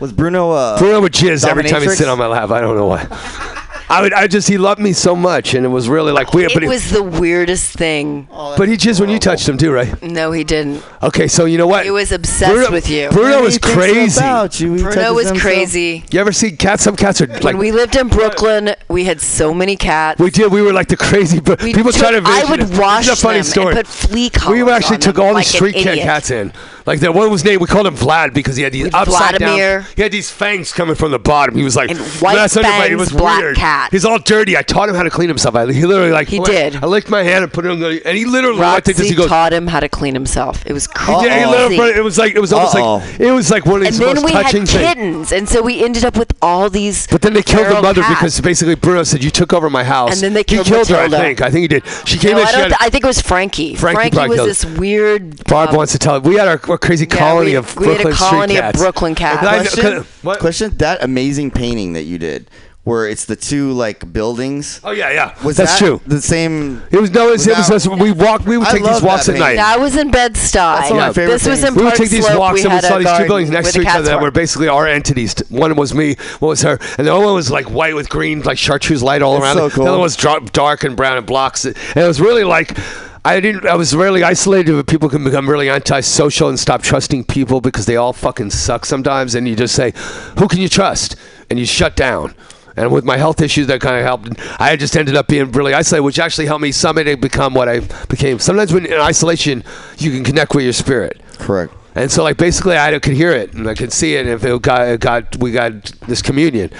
[0.00, 0.50] was Bruno.
[0.50, 1.96] Uh, Bruno would jizz every time he dominatrix?
[1.96, 2.50] sit on my lap.
[2.50, 3.06] I don't know why.
[3.92, 4.12] I would.
[4.12, 6.50] I just he loved me so much, and it was really like weird.
[6.50, 8.26] It But he, was the weirdest thing.
[8.30, 10.02] Oh, but he just when you touched him too, right?
[10.02, 10.82] No, he didn't.
[11.02, 11.84] Okay, so you know what?
[11.84, 13.10] He was obsessed Bruno, with you.
[13.10, 14.18] Bruno was crazy.
[14.18, 14.74] About you.
[14.74, 15.42] He Bruno touches was himself.
[15.42, 16.04] crazy.
[16.10, 16.82] You ever see cats?
[16.82, 20.18] Some cats are like when we lived in Brooklyn, we had so many cats.
[20.20, 20.50] we did.
[20.50, 21.40] We were like the crazy.
[21.40, 22.16] But We people took- try to.
[22.24, 22.78] I envision would it.
[22.80, 23.66] wash This is a funny them story.
[23.68, 26.04] and put flea we actually on took them all like the an street cat idiot.
[26.06, 26.52] cats in.
[26.86, 27.60] Like that one was named.
[27.60, 29.80] We called him Vlad because he had these With upside Vladimir.
[29.80, 29.88] down.
[29.96, 31.54] He had these fangs coming from the bottom.
[31.56, 32.68] He was like And white everybody.
[32.68, 33.56] It fangs, was black weird.
[33.56, 33.90] cat.
[33.92, 34.56] He's all dirty.
[34.56, 35.54] I taught him how to clean himself.
[35.54, 36.76] I, he literally like He I- did.
[36.76, 38.98] I licked my hand and put it on the and he literally like this.
[38.98, 39.28] Roxy He goes.
[39.28, 40.64] taught him how to clean himself.
[40.66, 41.44] It was crazy.
[41.46, 42.96] Literally, it was like it was almost Uh-oh.
[42.96, 44.70] like it was like one of and these then we had touching things.
[44.84, 47.06] kittens, and so we ended up with all these.
[47.06, 48.14] But then they killed the mother cats.
[48.14, 50.12] because basically Bruno said you took over my house.
[50.12, 50.96] And then they killed he killed her.
[50.96, 51.40] I think.
[51.40, 51.84] I think he did.
[52.06, 52.46] She came No, in.
[52.46, 53.74] I, She th- I think it was Frankie.
[53.76, 55.44] Frankie probably was this weird.
[55.44, 56.20] Barb um, wants to tell.
[56.20, 58.60] We had our, our crazy yeah, colony we- of we had a Brooklyn colony of
[58.62, 58.78] cats.
[58.78, 59.42] Brooklyn cats.
[59.42, 60.06] And know- Question?
[60.22, 60.38] what?
[60.40, 60.76] Question?
[60.78, 62.50] That amazing painting that you did,
[62.84, 64.80] where it's the two like buildings.
[64.82, 65.34] Oh yeah, yeah.
[65.44, 66.00] Was That's that true.
[66.06, 66.82] The same.
[66.90, 67.28] It was no.
[67.28, 68.44] It was, it was Without- us- we walked.
[68.46, 69.56] We would take these walks that at night.
[69.56, 70.54] That was in Bed Stuy.
[70.54, 71.76] That's one of my favorite this was in things.
[71.76, 72.38] we would take these Slope.
[72.40, 74.24] walks we and we saw these two buildings next to each other that were.
[74.24, 75.34] were basically our entities.
[75.48, 78.40] One was me, one was her, and the other one was like white with green,
[78.42, 79.72] like chartreuse light all That's around so it.
[79.74, 79.84] cool.
[79.84, 80.16] The other one was
[80.50, 81.64] dark and brown and blocks.
[81.64, 82.76] And it was really like.
[83.24, 83.66] I didn't.
[83.66, 84.72] I was really isolated.
[84.72, 88.84] But people can become really antisocial and stop trusting people because they all fucking suck
[88.84, 89.34] sometimes.
[89.34, 89.92] And you just say,
[90.38, 91.16] "Who can you trust?"
[91.48, 92.34] And you shut down.
[92.74, 94.30] And with my health issues, that kind of helped.
[94.58, 97.68] I just ended up being really isolated, which actually helped me someday to become what
[97.68, 98.38] I became.
[98.38, 99.62] Sometimes when in isolation,
[99.98, 101.20] you can connect with your spirit.
[101.38, 101.74] Correct.
[101.94, 104.26] And so, like, basically, I could hear it and I could see it.
[104.26, 106.70] If it got, it got, we got this communion.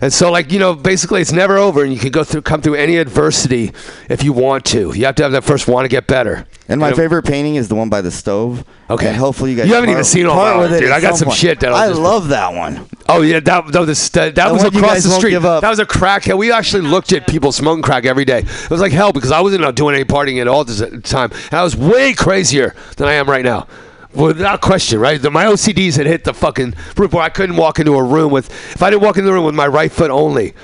[0.00, 2.62] And so, like, you know, basically, it's never over, and you can go through, come
[2.62, 3.72] through any adversity
[4.08, 4.92] if you want to.
[4.94, 6.46] You have to have that first want to get better.
[6.68, 6.96] And my You know?
[6.96, 8.64] favorite painting is the one by the stove.
[8.90, 9.08] Okay.
[9.08, 9.66] And hopefully you guys.
[9.68, 10.90] You haven't part- even seen all part that with it dude.
[10.92, 11.38] I got some point.
[11.38, 12.86] shit that I'll I just- love that one.
[13.08, 15.34] Oh yeah, that that was that, that was one you across the street.
[15.38, 16.26] That was a crack.
[16.26, 18.40] We actually looked at people smoking crack every day.
[18.40, 21.30] It was like hell because I wasn't doing any partying at all at the time,
[21.50, 23.66] and I was way crazier than I am right now.
[24.14, 25.20] Without question, right?
[25.20, 28.32] The, my OCDs had hit the fucking roof where I couldn't walk into a room
[28.32, 30.54] with if I didn't walk into the room with my right foot only.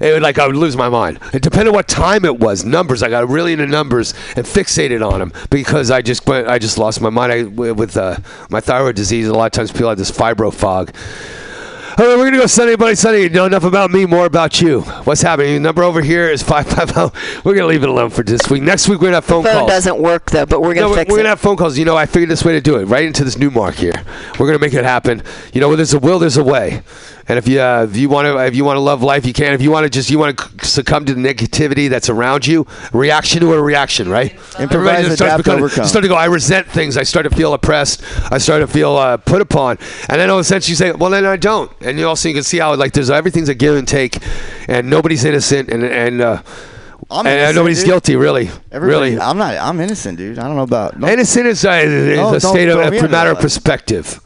[0.00, 1.18] It would, like I would lose my mind.
[1.34, 2.64] It depended what time it was.
[2.64, 3.02] Numbers.
[3.02, 6.48] I got really into numbers and fixated on them because I just went.
[6.48, 7.32] I just lost my mind.
[7.32, 8.16] I with uh,
[8.48, 9.26] my thyroid disease.
[9.28, 10.94] A lot of times people have this fibro fog.
[11.98, 12.94] All right, we're gonna go Sunday, buddy.
[12.94, 13.22] Sunday.
[13.24, 14.80] You know enough about me, more about you.
[15.04, 15.54] What's happening?
[15.54, 17.12] The number over here is five five zero.
[17.44, 18.62] We're gonna leave it alone for this week.
[18.62, 19.70] Next week we're gonna have phone Phone calls.
[19.70, 21.76] doesn't work though, but we're gonna No, we're, fix we're gonna have phone calls.
[21.76, 23.92] You know, I figured this way to do it right into this new mark here.
[24.38, 25.22] We're gonna make it happen.
[25.52, 26.82] You know, where there's a will, there's a way.
[27.30, 29.32] And if you uh, if you want to if you want to love life, you
[29.32, 29.52] can.
[29.54, 32.66] If you want to just you want to succumb to the negativity that's around you,
[32.92, 34.32] reaction to a reaction, right?
[34.58, 35.84] Improvise, Everybody just starts adapt, becoming- overcome.
[35.86, 36.16] Start to go.
[36.16, 36.96] I resent things.
[36.96, 38.02] I start to feel oppressed.
[38.32, 39.78] I start to feel uh, put upon.
[40.08, 41.70] And then all of a sudden you say, well, then I don't.
[41.82, 44.18] And you also you can see how like there's everything's a give and take,
[44.66, 46.20] and nobody's innocent, and and.
[46.20, 46.42] Uh,
[47.12, 47.86] I'm and uh, innocent, nobody's dude.
[47.86, 48.50] guilty, really.
[48.72, 49.56] Everybody, really, I'm not.
[49.56, 50.38] I'm innocent, dude.
[50.38, 51.00] I don't know about.
[51.00, 54.20] don't- Innocent is, uh, is No, a state of a matter of perspective.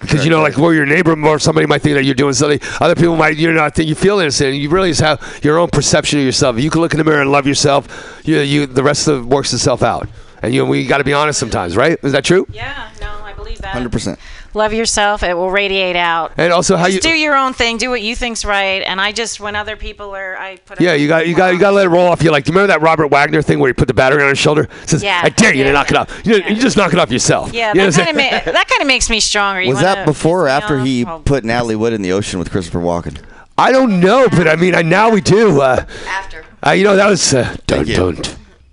[0.00, 2.60] Because you know, like where your neighbor or somebody might think that you're doing something,
[2.80, 4.54] other people might you're not think you feel innocent.
[4.54, 6.58] You really just have your own perception of yourself.
[6.60, 8.20] You can look in the mirror and love yourself.
[8.24, 10.08] You, you, the rest of it works itself out.
[10.42, 11.98] And you, we got to be honest sometimes, right?
[12.02, 12.46] Is that true?
[12.50, 13.72] Yeah, no, I believe that.
[13.72, 14.18] Hundred percent.
[14.56, 15.22] Love yourself.
[15.22, 16.32] It will radiate out.
[16.38, 17.76] And also how you, Just do your own thing.
[17.76, 18.80] Do what you think's right.
[18.82, 20.80] And I just, when other people are, I put.
[20.80, 22.30] yeah, you got you got you got to let it roll off you.
[22.30, 24.38] Like, do you remember that Robert Wagner thing where he put the battery on his
[24.38, 24.62] shoulder?
[24.82, 26.78] It says, Yeah, "I dare you yeah, to knock it off." You, know, you just
[26.78, 27.52] knock it off yourself.
[27.52, 28.42] Yeah, You that kind of saying?
[28.46, 29.60] ma- that kind of makes me stronger.
[29.60, 32.50] You Was that before or after he Well, put Natalie Wood in the ocean with
[32.50, 33.18] Christopher Walken?
[33.58, 35.60] I don't know, but I mean, I, now we do.
[35.60, 36.46] Uh, After.
[36.66, 37.96] Uh, you know that was uh, dun Thank you.
[38.12, 38.22] dun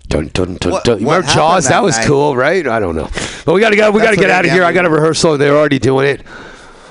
[0.08, 1.00] dun dun dun What- dun.
[1.00, 1.64] You remember Jaws?
[1.64, 2.06] That that was night?
[2.06, 2.66] cool, right?
[2.66, 3.08] I don't know,
[3.44, 3.90] but we gotta go.
[3.90, 4.64] We That's gotta get out of they here.
[4.64, 5.00] I got a gambled.
[5.00, 5.38] rehearsal.
[5.38, 6.22] They're already doing it.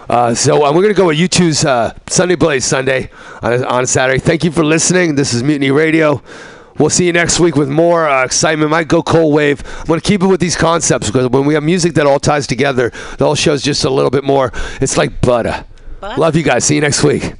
[0.09, 3.09] Uh, so uh, we're gonna go with U2's uh, Sunday Blaze Sunday
[3.41, 4.19] on a, on a Saturday.
[4.19, 5.15] Thank you for listening.
[5.15, 6.21] This is Mutiny Radio.
[6.77, 8.71] We'll see you next week with more uh, excitement.
[8.71, 9.63] Might go cold wave.
[9.79, 12.47] I'm gonna keep it with these concepts because when we have music that all ties
[12.47, 14.51] together, the whole show's just a little bit more.
[14.81, 15.65] It's like butter.
[16.01, 16.19] Butter?
[16.19, 16.65] Love you guys.
[16.65, 17.35] See you next week.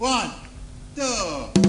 [0.00, 0.30] One,
[0.96, 1.59] two.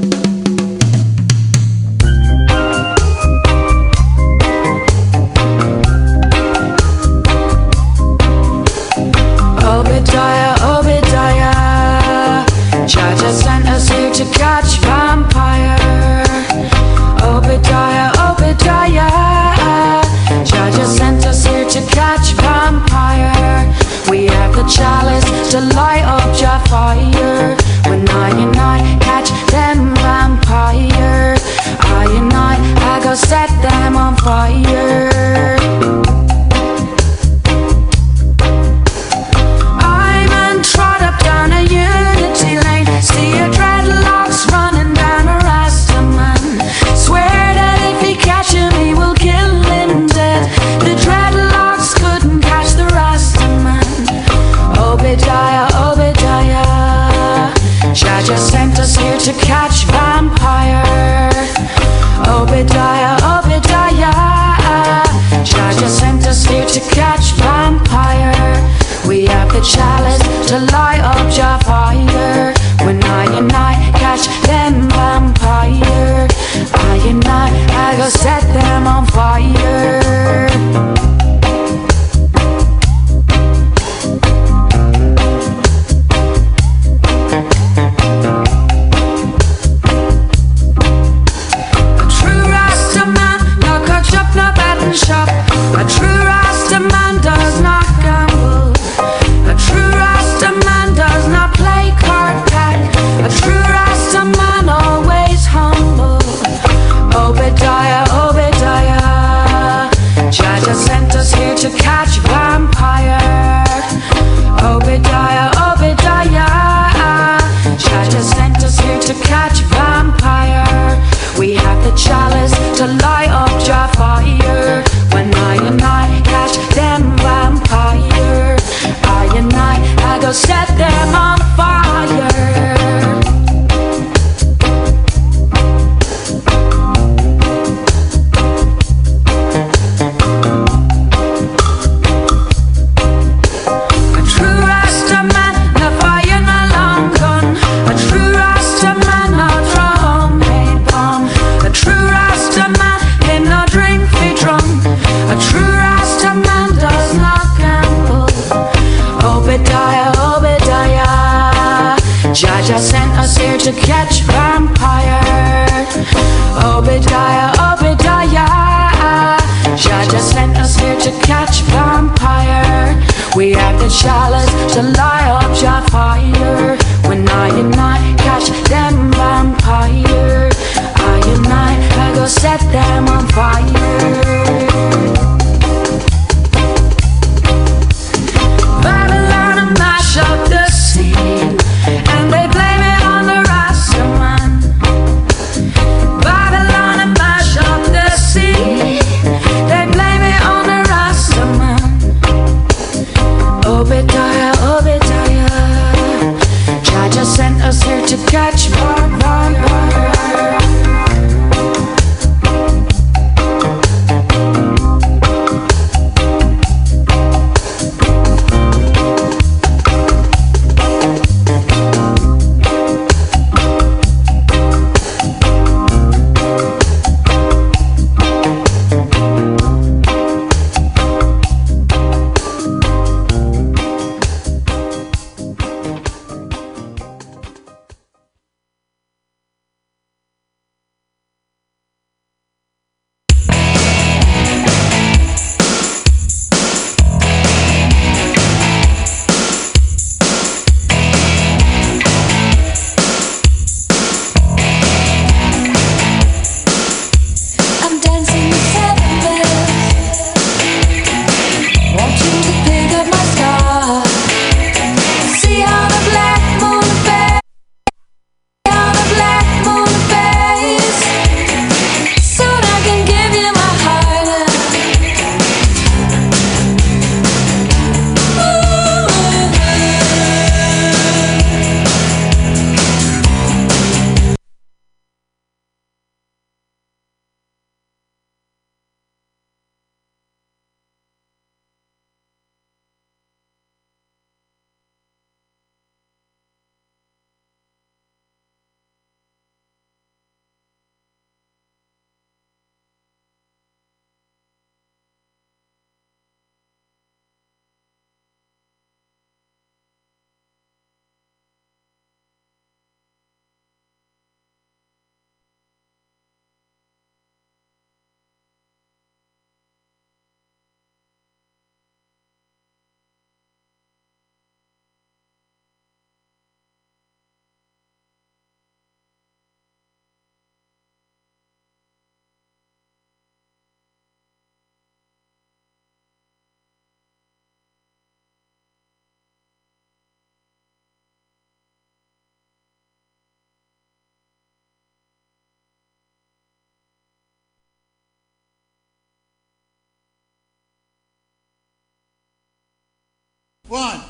[353.72, 354.02] One,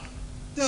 [0.55, 0.63] two.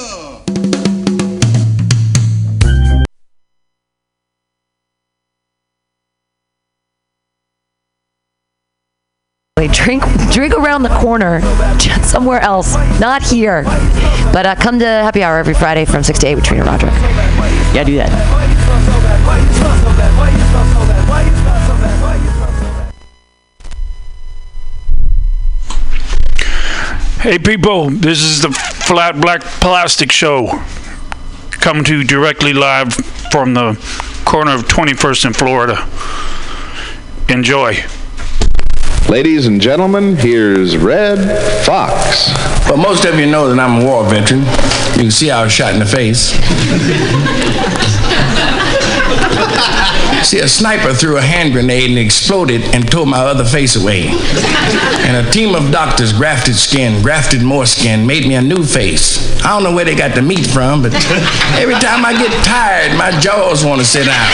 [9.71, 11.41] Drink, drink around the corner,
[12.03, 13.63] somewhere else, not here.
[14.31, 16.93] But uh, come to happy hour every Friday from six to eight with Trina Roderick.
[17.73, 18.52] Yeah, do that.
[27.23, 30.59] Hey people, this is the Flat Black Plastic Show.
[31.51, 32.93] Coming to you directly live
[33.31, 33.79] from the
[34.25, 35.87] corner of 21st and Florida.
[37.33, 37.77] Enjoy.
[39.07, 42.27] Ladies and gentlemen, here's Redd Foxx.
[42.67, 44.41] Well, most of you know that I'm a war veteran.
[44.41, 46.33] You can see I was shot in the face.
[50.23, 54.07] See, a sniper threw a hand grenade and exploded and tore my other face away.
[55.05, 59.41] And a team of doctors grafted skin, grafted more skin, made me a new face.
[59.43, 60.93] I don't know where they got the meat from, but
[61.59, 64.29] every time I get tired, my jaws want to sit down.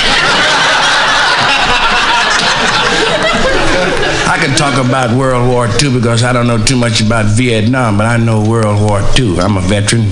[4.29, 7.97] I can talk about World War II because I don't know too much about Vietnam,
[7.97, 9.39] but I know World War II.
[9.39, 10.05] I'm a veteran.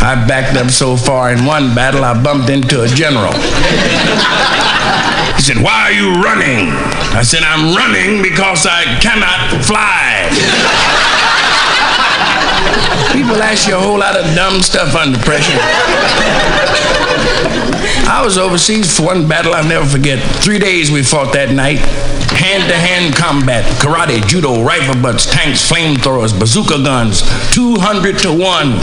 [0.00, 3.32] I backed up so far in one battle, I bumped into a general.
[5.36, 6.70] He said, Why are you running?
[7.14, 10.28] I said, I'm running because I cannot fly.
[13.12, 15.58] People ask you a whole lot of dumb stuff under pressure.
[18.10, 20.18] I was overseas for one battle I'll never forget.
[20.42, 21.78] Three days we fought that night.
[22.38, 27.22] Hand to hand combat, karate, judo, rifle butts, tanks, flamethrowers, bazooka guns,
[27.52, 28.80] 200 to 1.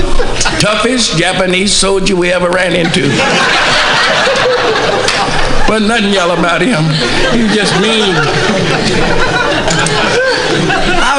[0.60, 3.08] Toughest Japanese soldier we ever ran into.
[5.68, 6.84] but nothing yell about him.
[7.32, 8.14] He just mean.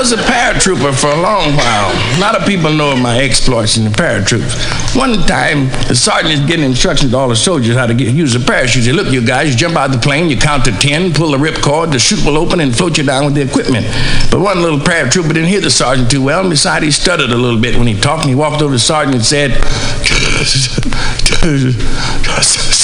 [0.06, 1.90] Was a paratrooper for a long while.
[2.16, 4.54] A lot of people know of my exploits in the paratroops.
[4.94, 8.32] One time, the sergeant is getting instructions to all the soldiers how to get, use
[8.36, 8.82] a parachute.
[8.82, 11.12] He said, Look, you guys, you jump out of the plane, you count to 10,
[11.12, 13.84] pull the ripcord, the chute will open and float you down with the equipment.
[14.30, 17.36] But one little paratrooper didn't hear the sergeant too well, and besides, he stuttered a
[17.36, 19.50] little bit when he talked, and he walked over to the sergeant and said,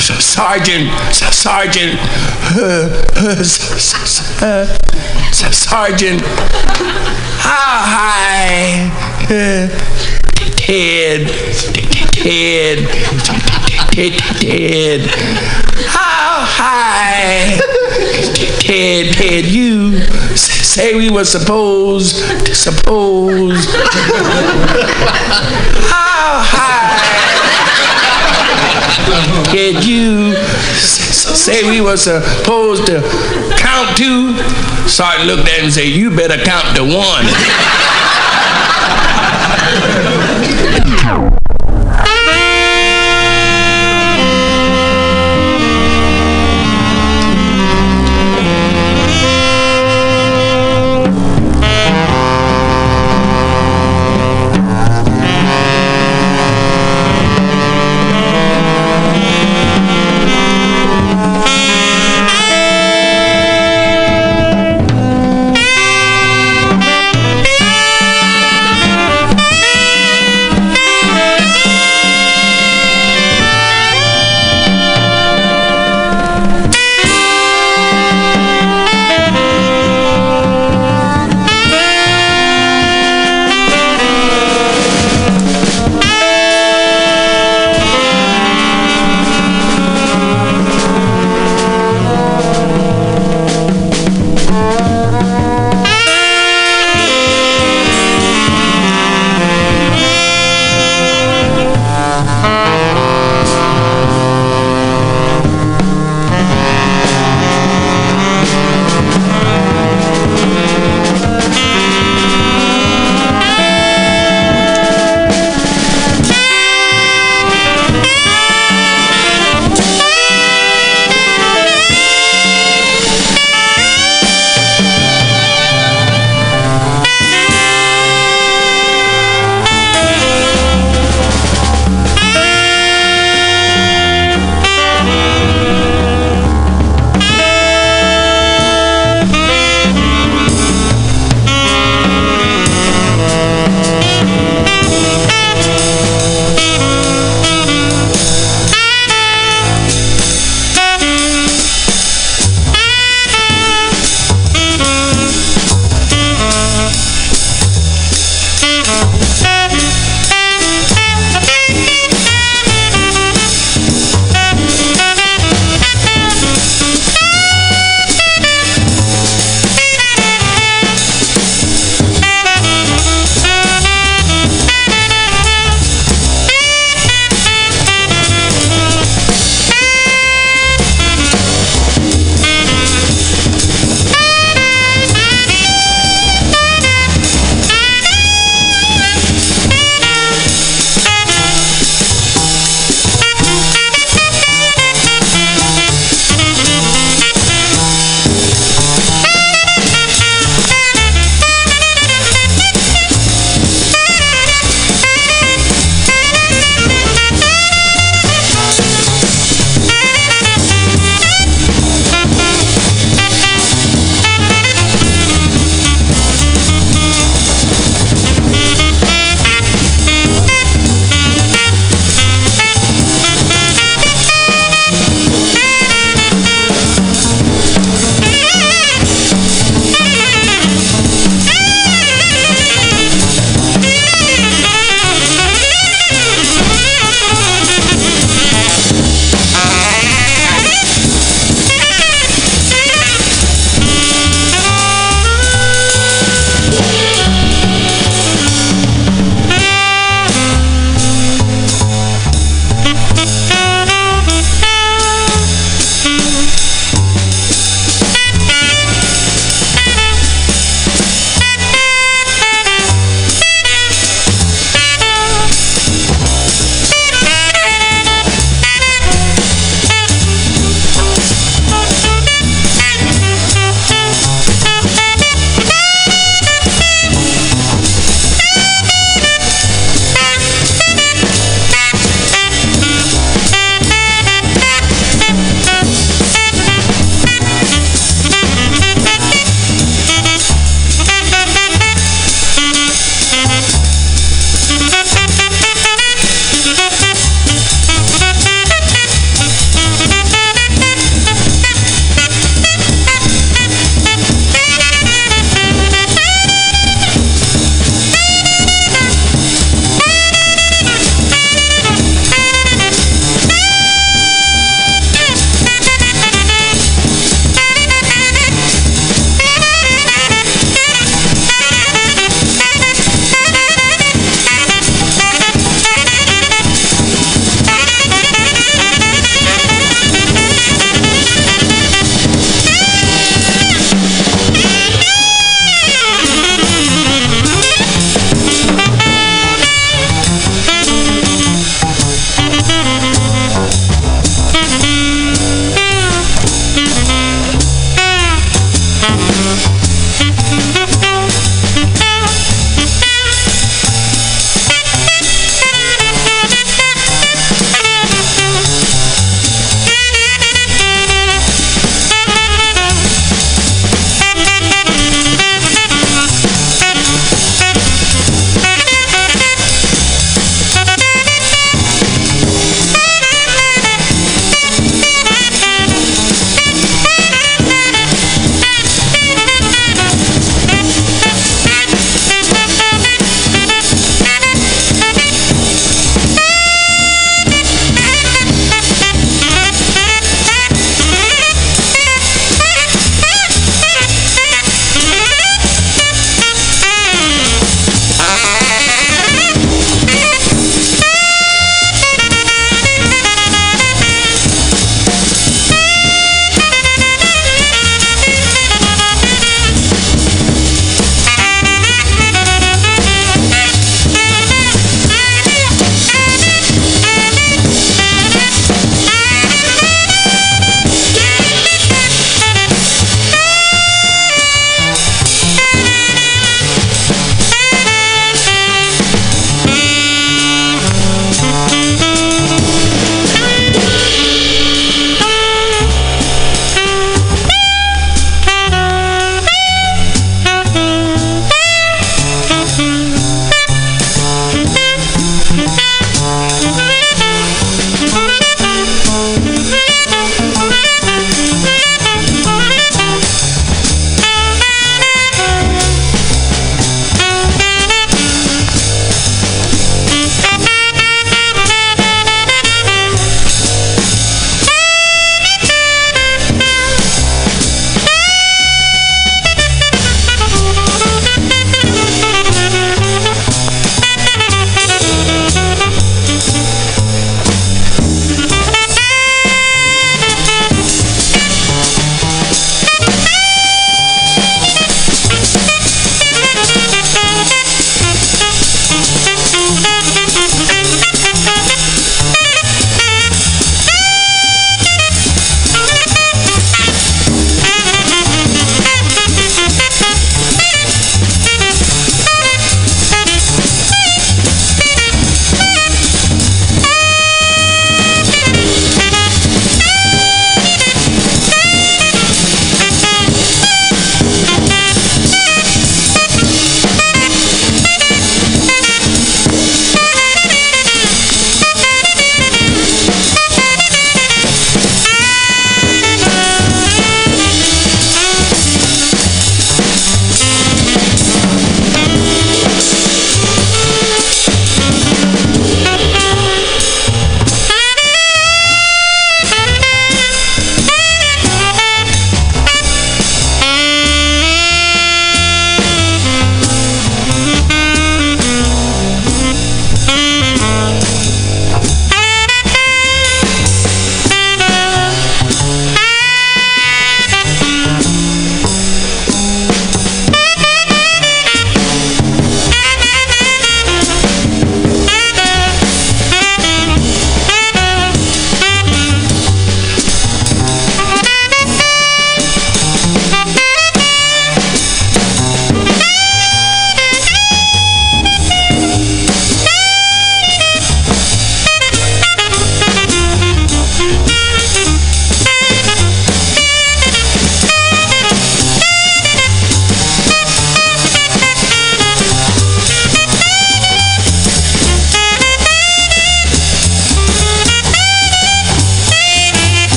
[0.00, 1.98] Sergeant, Sergeant,
[5.54, 6.20] Sergeant,
[7.38, 8.90] how high?
[10.56, 11.28] Ted,
[12.12, 12.88] Ted,
[14.40, 15.00] Ted,
[15.86, 17.58] how high?
[18.60, 20.00] Ted, Ted, you
[20.36, 22.16] say we were supposed
[22.46, 23.66] to suppose.
[25.90, 27.41] How high?
[29.52, 33.00] Did you say we were supposed to
[33.58, 34.36] count to?
[34.88, 37.26] Sergeant looked at him and said, You better count to one.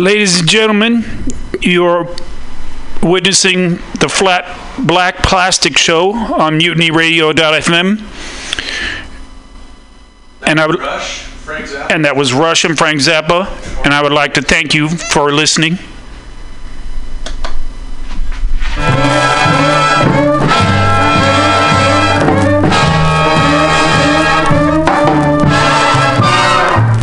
[0.00, 1.04] Ladies and gentlemen,
[1.60, 2.08] you're
[3.02, 4.46] witnessing the Flat
[4.86, 8.00] Black Plastic Show on MutinyRadio.fm.
[10.46, 10.80] And I would,
[11.92, 13.46] and that was Rush and Frank Zappa.
[13.84, 15.78] And I would like to thank you for listening.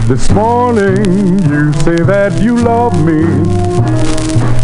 [0.08, 1.37] This morning you say
[2.08, 3.22] that you love me.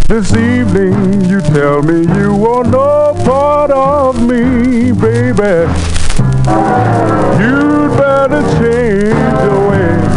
[0.08, 5.68] This evening you tell me you want no part of me, baby.
[7.44, 10.14] You'd better change your ways.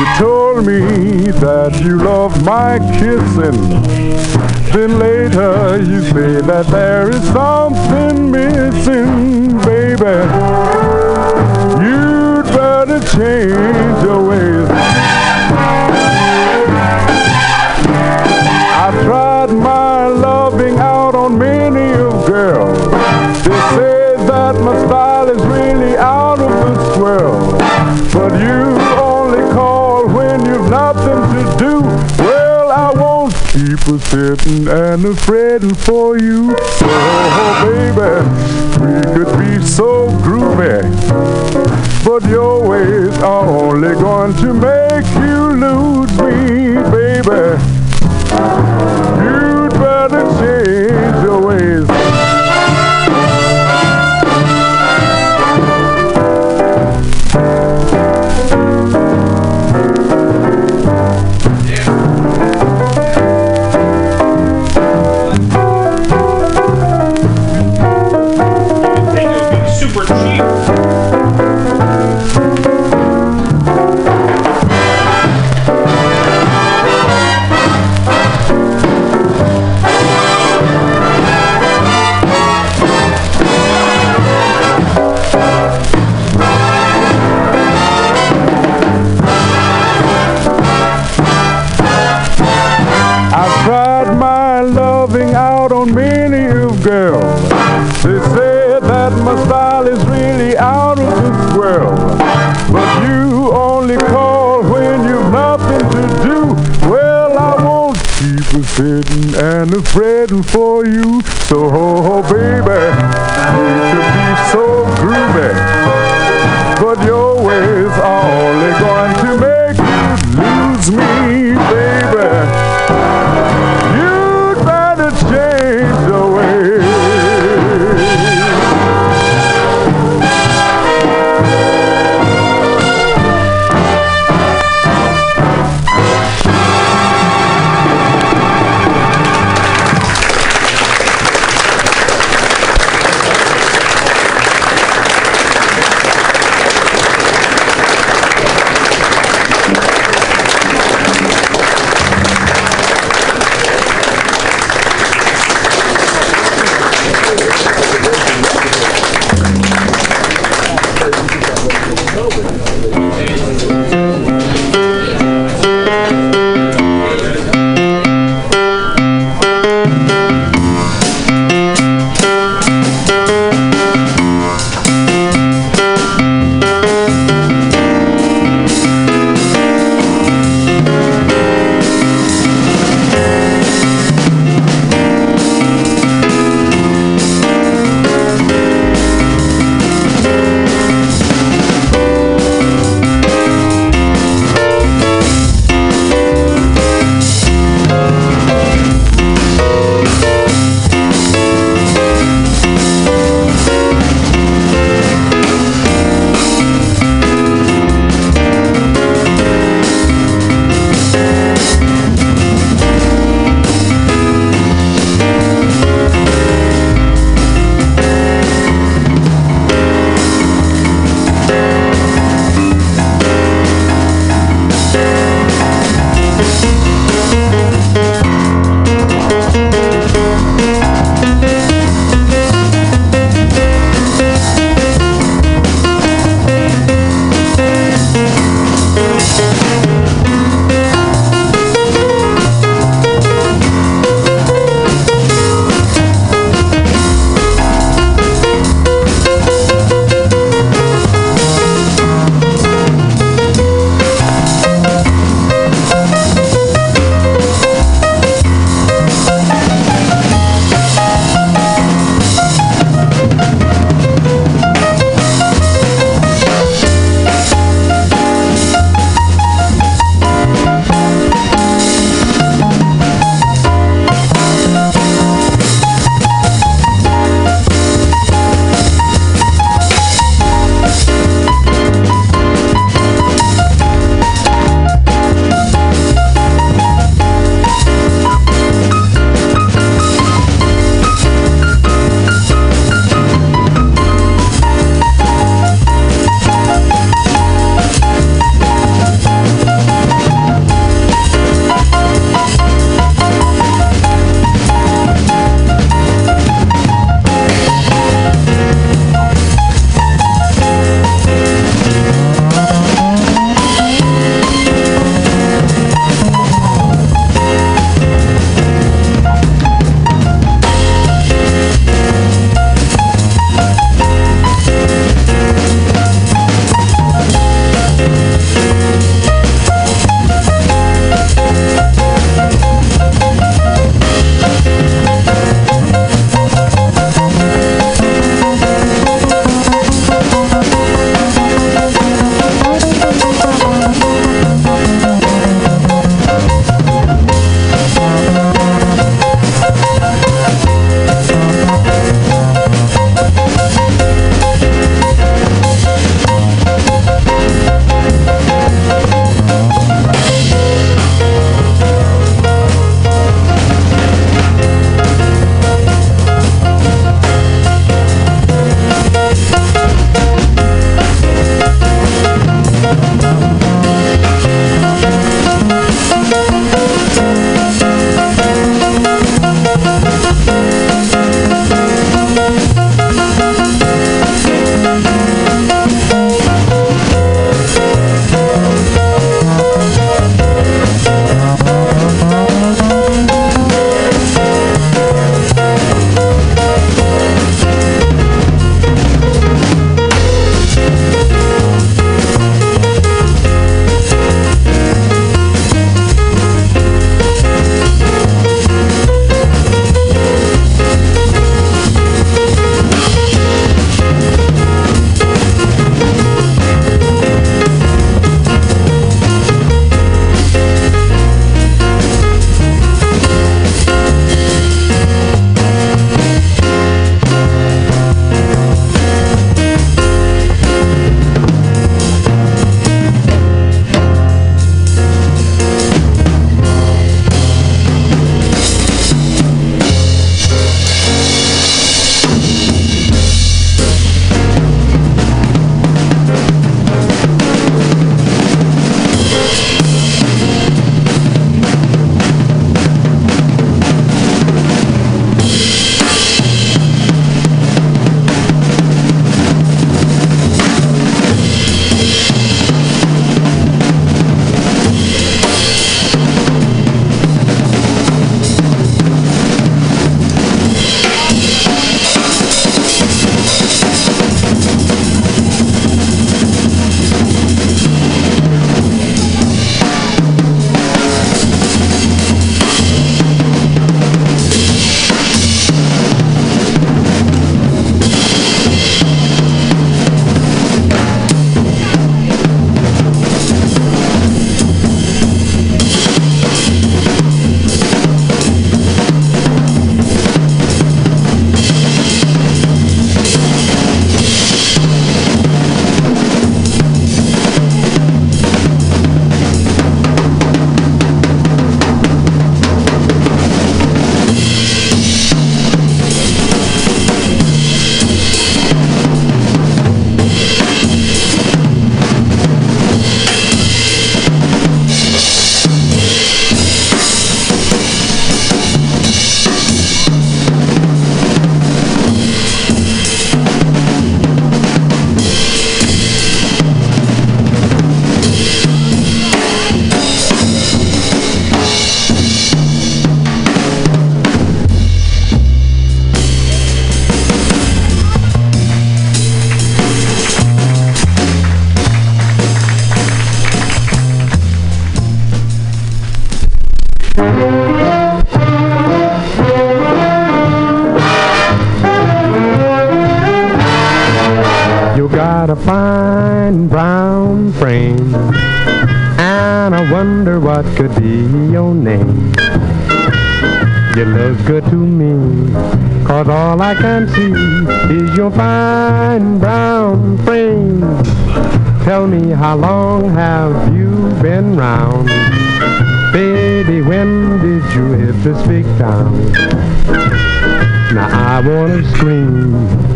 [0.00, 3.62] You told me that you love my kissing.
[4.72, 11.01] Then later you say that there is something missing, baby.
[12.92, 14.68] You'd change your ways.
[18.76, 22.78] I've tried my loving out on many of girls.
[23.44, 27.58] They say that my style is really out of this world.
[28.12, 31.80] But you only call when you've nothing to do.
[32.22, 36.54] Well, I won't keep a sitting and a fretting for you.
[36.82, 38.20] Oh, baby,
[38.84, 40.82] we could be so groovy.
[42.12, 47.56] But your ways are only going to make you lose me, baby.
[49.24, 49.31] You'd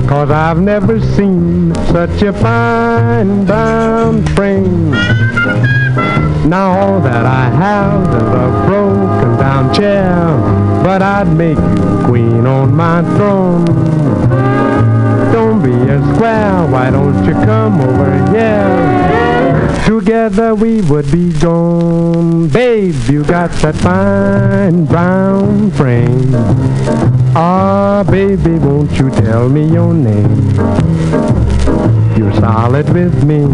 [0.08, 4.90] cause I've never seen such a fine brown frame.
[6.48, 10.14] Now all that I have is a broken down chair,
[10.84, 13.64] but I'd make you queen on my throne.
[15.32, 18.95] Don't be a square, why don't you come over here?
[20.06, 22.46] Together we would be gone.
[22.46, 26.30] Babe, you got that fine brown frame.
[27.34, 30.54] Ah, baby, won't you tell me your name?
[32.16, 33.46] You're solid with me,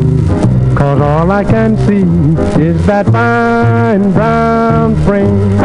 [0.76, 2.04] cause all I can see
[2.62, 5.58] is that fine brown frame.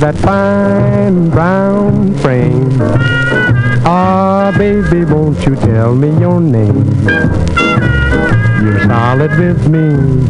[0.00, 2.70] That fine brown frame.
[3.84, 6.86] Ah, baby, won't you tell me your name?
[8.64, 10.26] You're solid with me,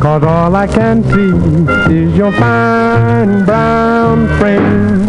[0.00, 5.06] cause all I can see is your fine brown frame.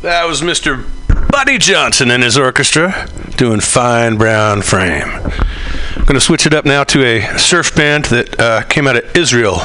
[0.00, 0.84] That was Mr.
[1.30, 5.08] Buddy Johnson and his orchestra doing Fine Brown Frame.
[6.02, 8.96] I'm going to switch it up now to a surf band that uh, came out
[8.96, 9.58] of Israel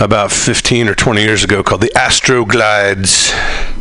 [0.00, 3.28] about 15 or 20 years ago called the Astroglides.
[3.28, 3.73] Thank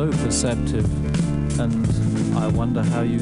[0.00, 1.86] so perceptive, and
[2.34, 3.18] I wonder how you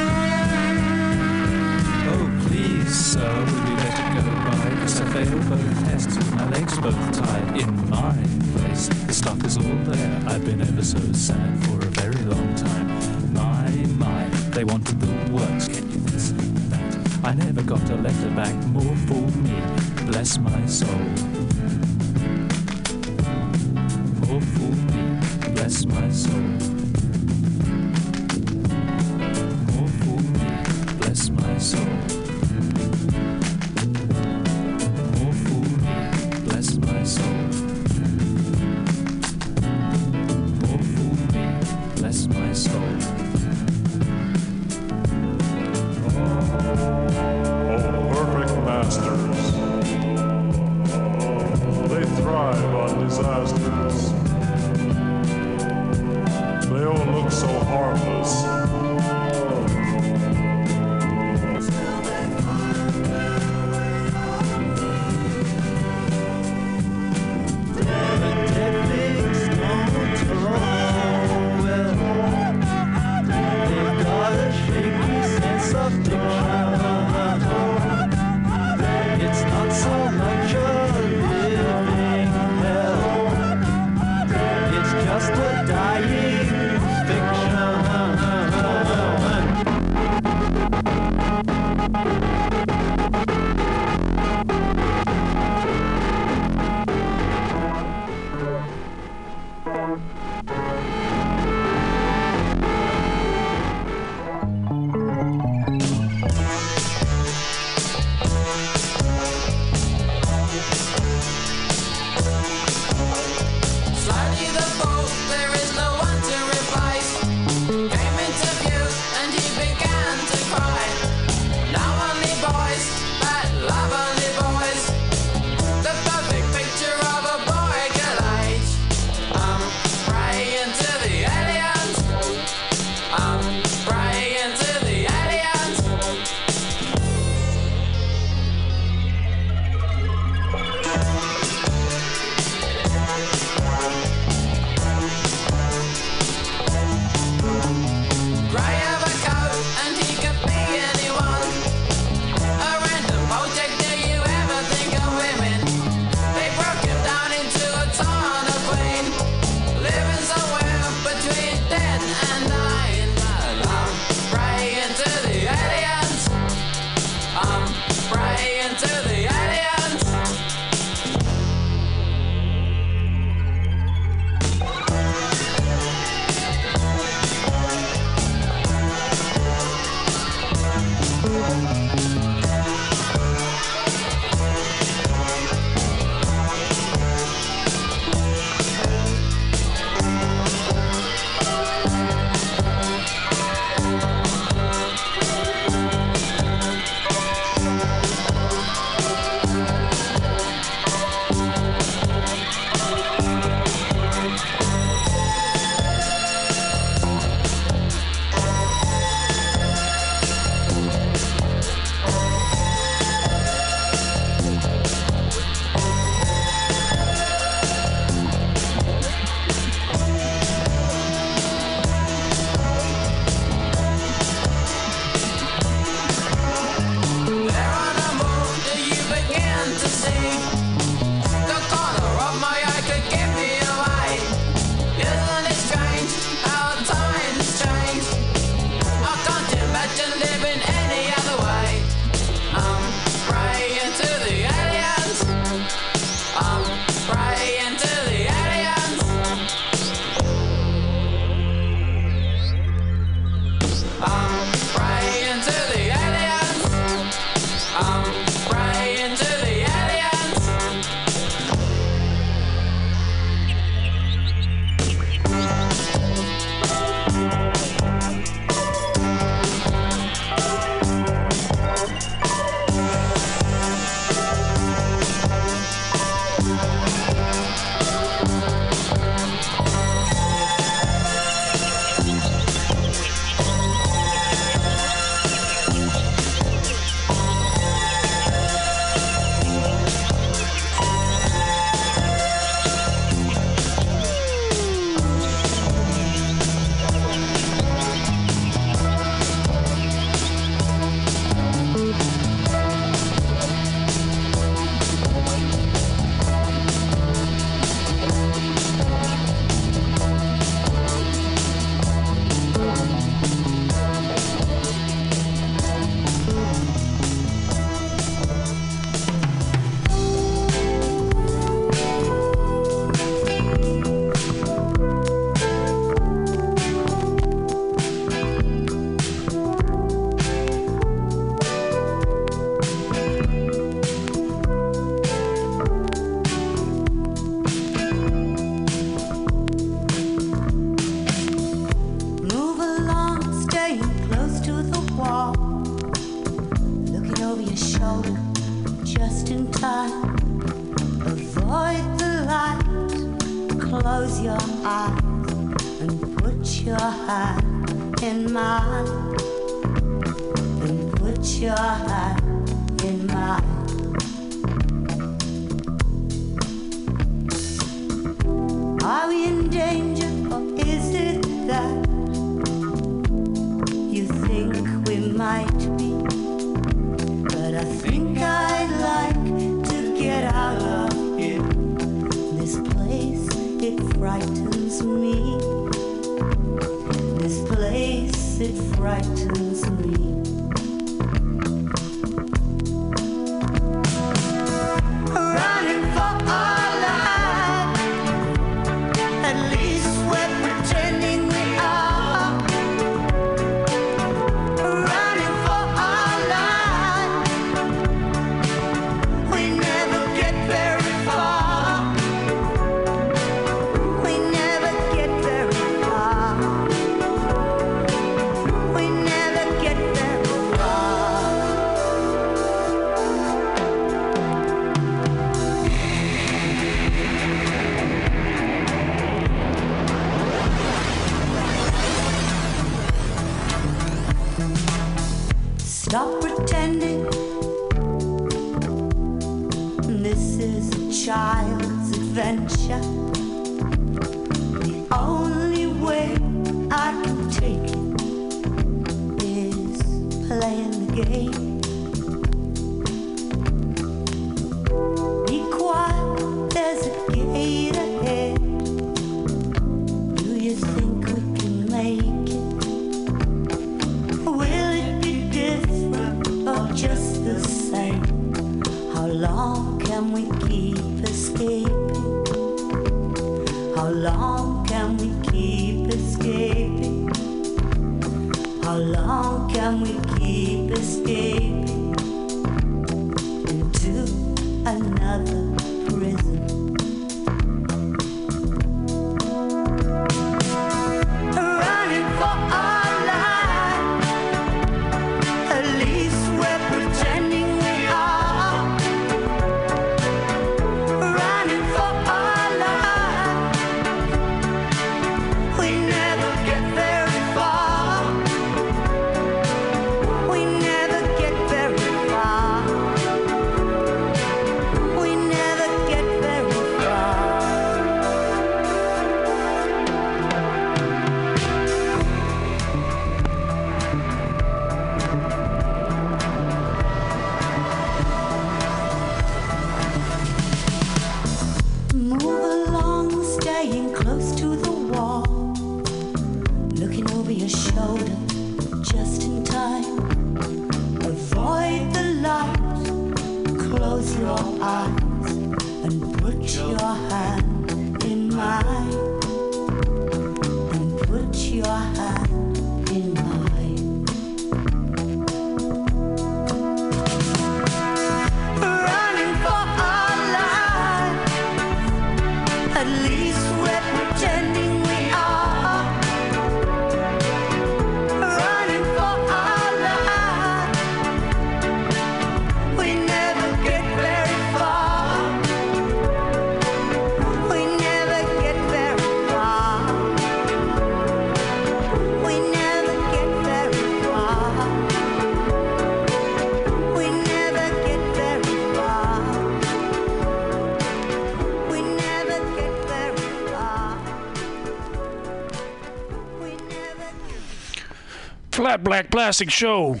[599.08, 600.00] Plastic Show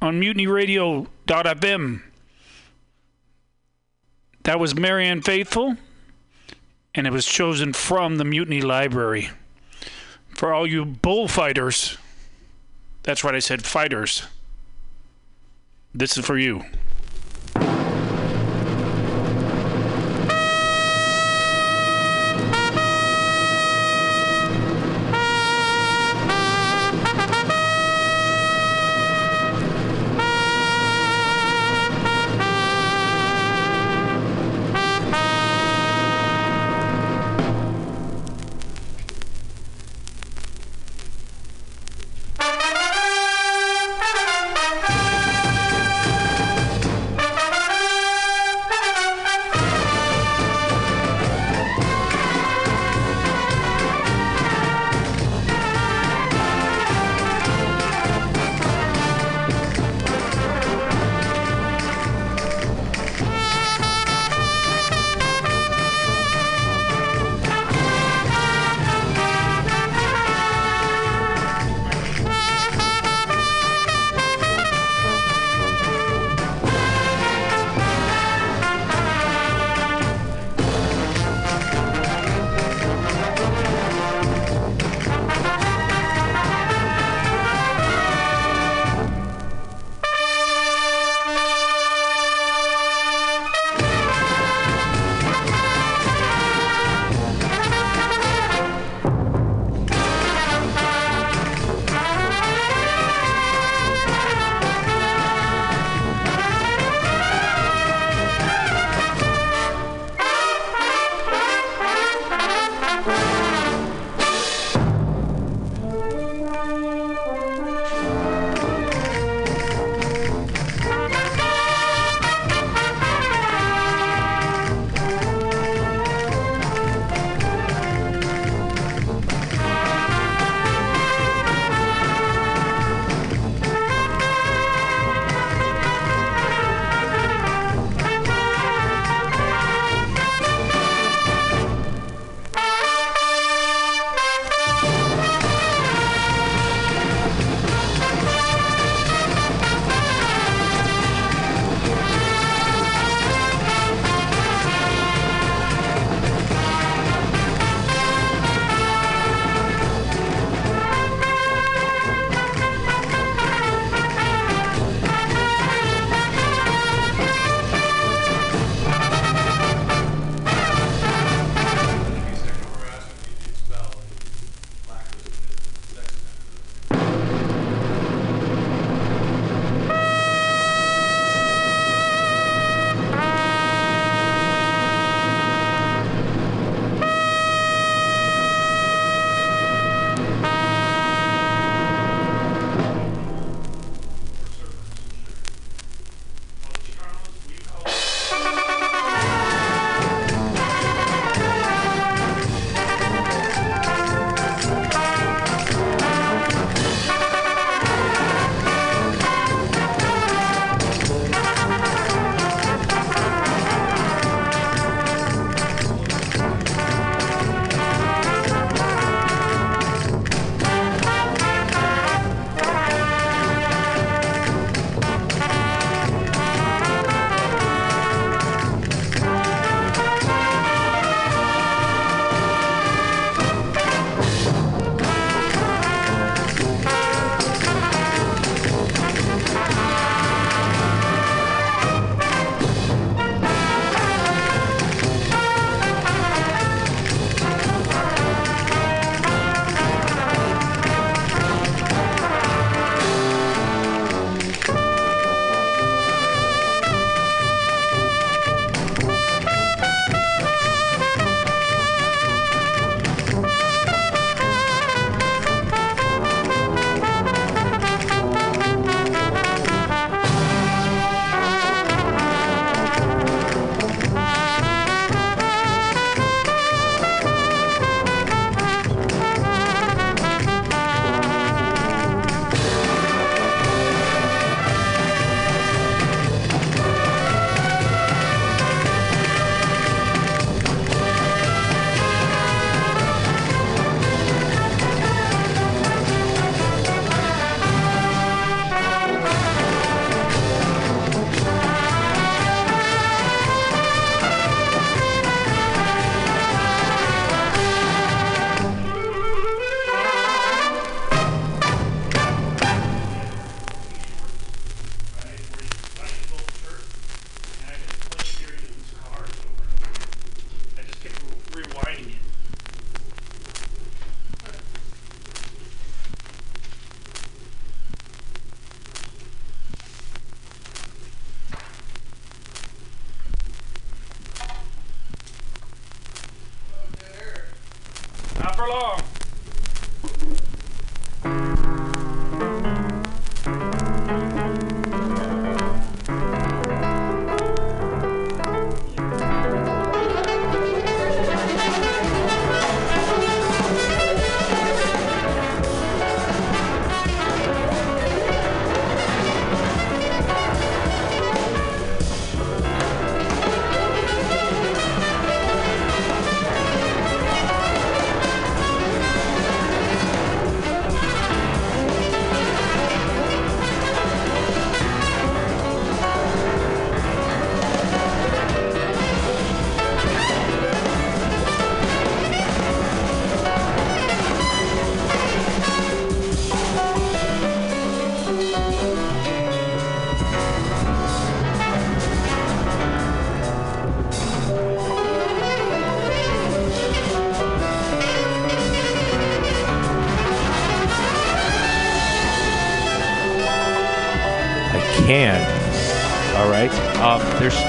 [0.00, 2.02] on mutinyradio.fm.
[4.44, 5.76] That was Marianne Faithfull,
[6.94, 9.30] and it was chosen from the Mutiny Library.
[10.30, 11.98] For all you bullfighters,
[13.02, 14.24] that's right, I said fighters.
[15.94, 16.64] This is for you.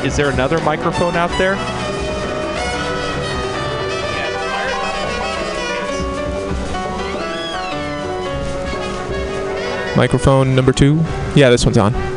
[0.06, 1.56] Is there another microphone out there?
[9.96, 10.96] Microphone number two.
[11.36, 12.11] Yeah, this one's on.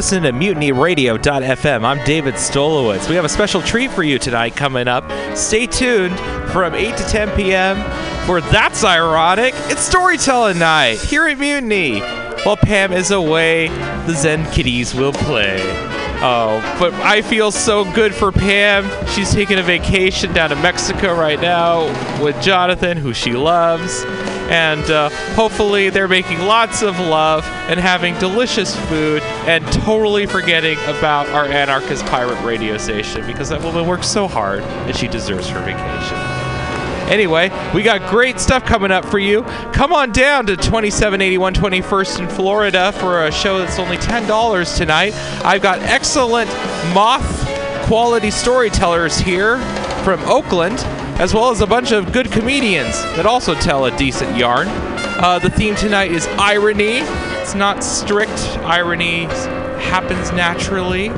[0.00, 1.84] Listening to MutinyRadio.fm.
[1.84, 3.10] I'm David Stolowitz.
[3.10, 5.04] We have a special treat for you tonight coming up.
[5.36, 6.18] Stay tuned
[6.52, 7.76] from 8 to 10 p.m.
[8.24, 9.52] for That's Ironic.
[9.66, 12.00] It's storytelling night here at Mutiny.
[12.00, 13.68] While Pam is away,
[14.06, 15.58] the Zen Kitties will play.
[16.22, 18.88] Oh, but I feel so good for Pam.
[19.08, 21.84] She's taking a vacation down to Mexico right now
[22.22, 24.02] with Jonathan, who she loves.
[24.48, 30.78] And uh, hopefully, they're making lots of love and having delicious food and totally forgetting
[30.84, 35.48] about our anarchist pirate radio station because that woman works so hard and she deserves
[35.48, 36.16] her vacation.
[37.10, 39.42] Anyway, we got great stuff coming up for you.
[39.72, 45.14] Come on down to 2781 21st in Florida for a show that's only $10 tonight.
[45.44, 46.48] I've got excellent
[46.94, 47.26] moth
[47.86, 49.58] quality storytellers here
[50.04, 50.78] from Oakland,
[51.18, 54.68] as well as a bunch of good comedians that also tell a decent yarn.
[54.68, 57.00] Uh, the theme tonight is irony.
[57.50, 59.24] It's not strict irony,
[59.82, 61.08] happens naturally.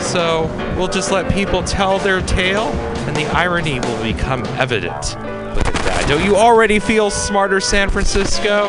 [0.00, 2.70] So we'll just let people tell their tale,
[3.06, 5.14] and the irony will become evident.
[5.54, 6.06] Look at that.
[6.08, 8.68] Don't you already feel smarter, San Francisco?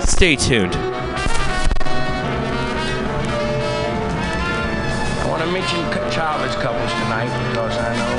[0.00, 0.74] Stay tuned.
[0.74, 0.86] I
[5.30, 5.80] want to mention
[6.12, 8.16] childless couples tonight because I know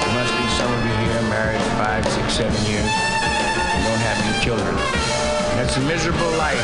[0.00, 4.16] there must be some of you here married five, six, seven years and don't have
[4.24, 5.03] any children.
[5.64, 6.60] A miserable life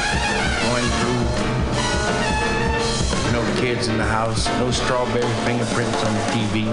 [0.62, 1.22] going through.
[3.32, 6.66] No kids in the house, no strawberry fingerprints on the TV,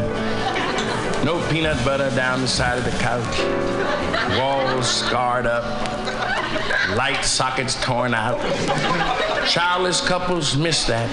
[1.26, 3.40] no peanut butter down the side of the couch,
[4.38, 5.64] walls scarred up,
[6.96, 8.40] light sockets torn out.
[9.48, 11.10] Childless couples miss that.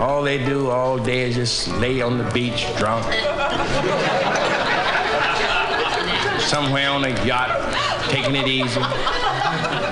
[0.00, 3.04] All they do all day is just lay on the beach drunk.
[6.40, 7.50] Somewhere on a yacht,
[8.08, 8.80] taking it easy.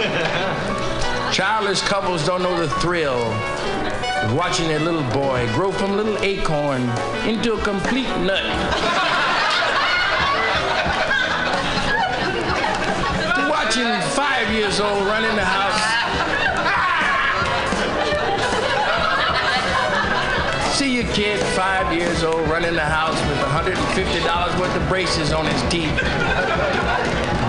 [1.33, 6.19] Childless couples don't know the thrill of watching that little boy grow from a little
[6.19, 6.83] acorn
[7.25, 8.43] into a complete nut.
[13.49, 15.81] Watching five years old run in the house.
[20.77, 25.33] See your kid, five years old, run in the house with $150 worth of braces
[25.33, 25.97] on his teeth,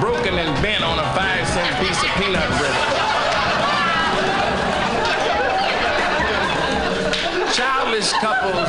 [0.03, 2.75] broken and bent on a five cent piece of peanut brittle.
[7.53, 8.67] Childless couples.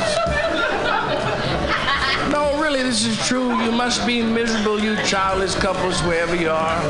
[2.31, 3.49] No, really, this is true.
[3.65, 6.81] You must be miserable, you childless couples, wherever you are.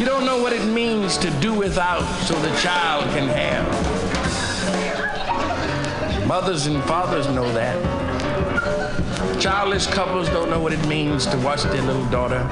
[0.00, 3.68] You don't know what it means to do without so the child can have.
[6.26, 8.11] Mothers and fathers know that.
[9.42, 12.44] Childless couples don't know what it means to watch their little daughter,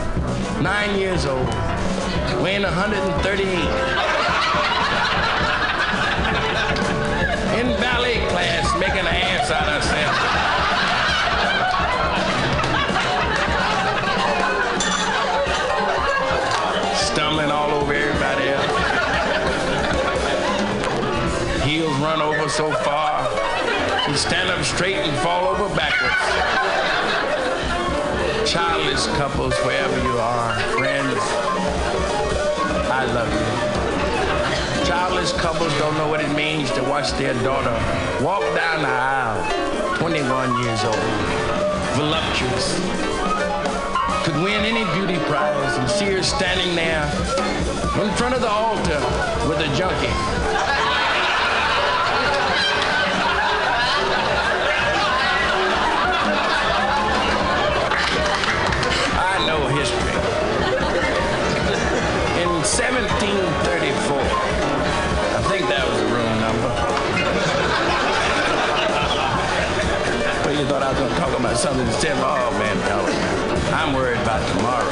[0.61, 1.47] nine years old,
[2.43, 3.47] weighing 138,
[7.61, 10.17] in ballet class making an ass out of herself.
[16.97, 18.67] Stumbling all over everybody else.
[21.63, 23.31] Heels run over so far,
[24.11, 26.70] you stand up straight and fall over backwards.
[29.07, 31.17] Couples, wherever you are, friends,
[32.91, 34.85] I love you.
[34.87, 37.73] Childless couples don't know what it means to watch their daughter
[38.23, 40.97] walk down the aisle, 21 years old,
[41.97, 42.79] voluptuous.
[44.25, 47.05] Could win any beauty prize and see her standing there
[48.05, 49.01] in front of the altar
[49.49, 50.50] with a junkie.
[70.81, 72.73] Thought I was to talk about something of, oh man.
[73.77, 74.89] I'm worried about tomorrow.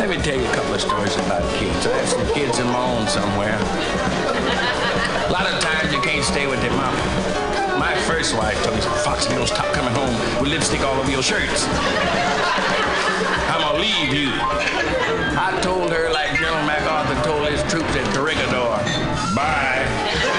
[0.00, 1.76] Let me tell you a couple of stories about kids.
[1.84, 3.52] I have some kids of my own somewhere.
[3.52, 6.96] A lot of times you can't stay with their mama.
[7.76, 11.12] My first wife told me, Foxx, you don't stop coming home with lipstick all over
[11.12, 11.68] your shirts.
[13.52, 14.32] I'm gonna leave you.
[15.36, 18.72] I told her like General MacArthur told his troops at Corregidor,
[19.36, 20.29] bye.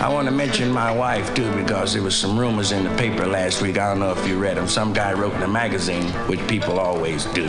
[0.00, 3.26] I want to mention my wife too because there was some rumors in the paper
[3.26, 3.78] last week.
[3.78, 4.68] I don't know if you read them.
[4.68, 7.46] Some guy wrote in a magazine, which people always do.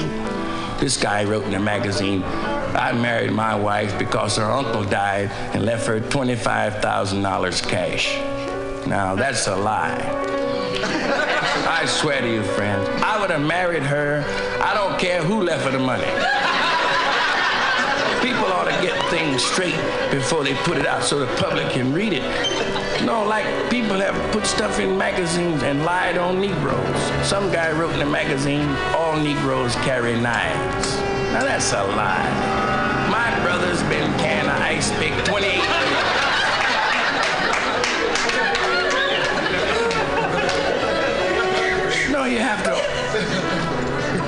[0.79, 5.63] This guy wrote in a magazine, I married my wife because her uncle died and
[5.63, 8.17] left her $25,000 cash.
[8.87, 10.01] Now, that's a lie.
[11.69, 14.23] I swear to you, friends, I would have married her.
[14.63, 16.48] I don't care who left her the money.
[19.09, 19.75] Things straight
[20.11, 22.23] before they put it out so the public can read it.
[23.03, 27.27] No, like people have put stuff in magazines and lied on Negroes.
[27.27, 30.97] Some guy wrote in a magazine, all Negroes carry knives.
[31.33, 33.09] Now that's a lie.
[33.09, 35.63] My brother's been of ice pick 28 years.
[42.11, 42.75] No, you have to.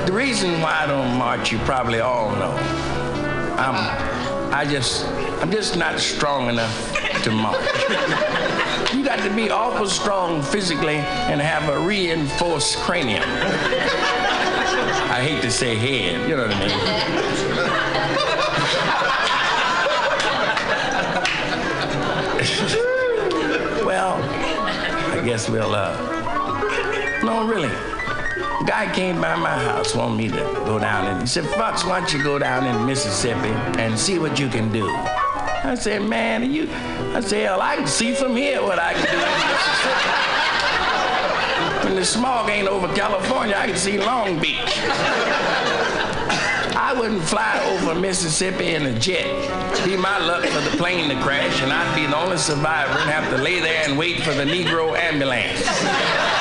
[0.05, 2.55] The reason why I don't march, you probably all know.
[3.57, 4.10] I'm,
[4.53, 5.05] I just,
[5.41, 7.55] I'm just not strong enough to march.
[8.93, 13.23] You got to be awful strong physically and have a reinforced cranium.
[15.09, 16.69] I hate to say head, you know what I mean?
[23.85, 24.21] well,
[25.17, 25.95] I guess we'll, uh,
[27.23, 27.90] no, really.
[28.65, 31.99] Guy came by my house, wanted me to go down and he said, Foxx, why
[31.99, 34.87] don't you go down in Mississippi and see what you can do?
[34.87, 36.69] I said, man, you,
[37.13, 40.31] I said, hell, I can see from here what I can do in Mississippi.
[41.85, 44.79] When the smog ain't over California, I can see Long Beach.
[46.75, 49.25] I wouldn't fly over Mississippi in a jet.
[49.85, 53.09] Be my luck for the plane to crash, and I'd be the only survivor and
[53.09, 56.40] have to lay there and wait for the Negro ambulance.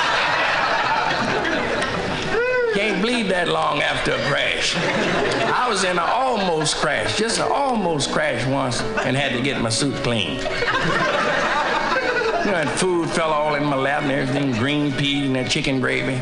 [2.75, 4.77] Can't bleed that long after a crash.
[4.77, 9.61] I was in an almost crash, just an almost crash once, and had to get
[9.61, 10.43] my suit cleaned.
[12.41, 15.51] You know, and food fell all in my lap and everything, green peas and that
[15.51, 16.19] chicken gravy.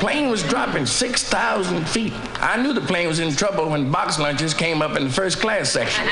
[0.00, 2.12] Plane was dropping 6,000 feet.
[2.40, 5.38] I knew the plane was in trouble when box lunches came up in the first
[5.38, 6.06] class section.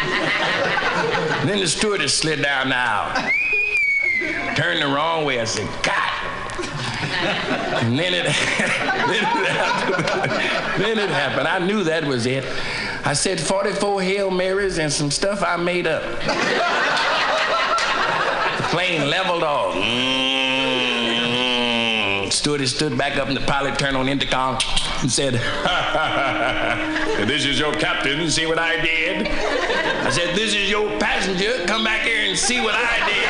[1.47, 3.31] then the stewardess slid down the aisle.
[4.55, 5.41] Turned the wrong way.
[5.41, 6.14] I said, God.
[7.25, 10.85] And then it, then it happened.
[10.85, 11.49] then it happened.
[11.49, 12.45] I knew that was it.
[13.05, 16.03] I said 44 Hail Marys and some stuff I made up.
[18.57, 19.75] the plane leveled off.
[19.75, 20.25] Mm.
[22.33, 24.59] Stewardess stood back up and the pilot turned on intercom
[25.01, 25.35] and said,
[27.29, 28.31] This is your captain.
[28.31, 29.29] See what I did?
[29.29, 31.65] I said, This is your passenger.
[31.67, 33.24] Come back here and see what I did.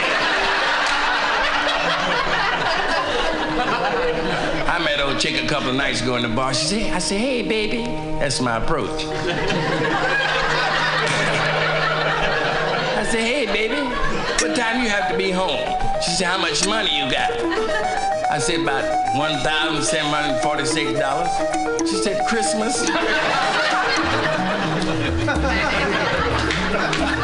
[4.74, 6.52] I met old chick a couple of nights ago in the bar.
[6.52, 7.84] She said, I said, hey, baby.
[8.18, 9.04] That's my approach.
[9.04, 9.06] I
[13.08, 15.60] said, hey, baby, what time you have to be home?
[16.02, 17.30] She said, how much money you got?
[18.28, 18.82] I said, about
[19.14, 21.88] $1,746.
[21.88, 22.90] She said, Christmas?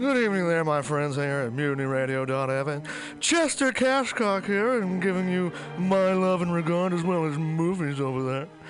[0.00, 2.84] Good evening there, my friends here at MutinyRadio.fm.
[3.20, 8.24] Chester Cashcock here, and giving you my love and regard as well as movies over
[8.24, 8.48] there.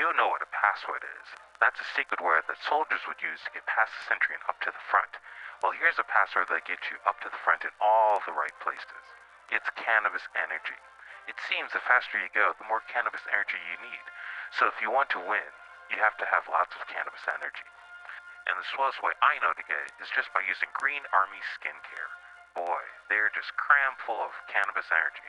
[0.00, 1.28] You know what a password is.
[1.60, 4.56] That's a secret word that soldiers would use to get past the sentry and up
[4.64, 5.20] to the front.
[5.60, 8.56] Well, here's a password that gets you up to the front in all the right
[8.64, 9.04] places.
[9.52, 10.80] It's cannabis energy.
[11.28, 14.06] It seems the faster you go, the more cannabis energy you need.
[14.56, 15.52] So if you want to win,
[15.92, 17.68] you have to have lots of cannabis energy.
[18.48, 21.44] And the swellest way I know to get it is just by using Green Army
[21.60, 22.08] Skincare.
[22.56, 25.28] Boy, they're just cram full of cannabis energy.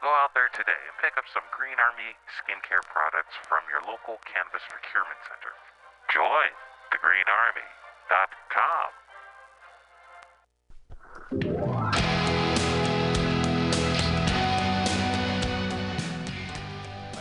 [0.00, 4.16] go out there today and pick up some Green Army skincare products from your local
[4.24, 5.52] cannabis procurement center.
[6.08, 6.48] Join
[6.88, 8.96] thegreenarmy.com.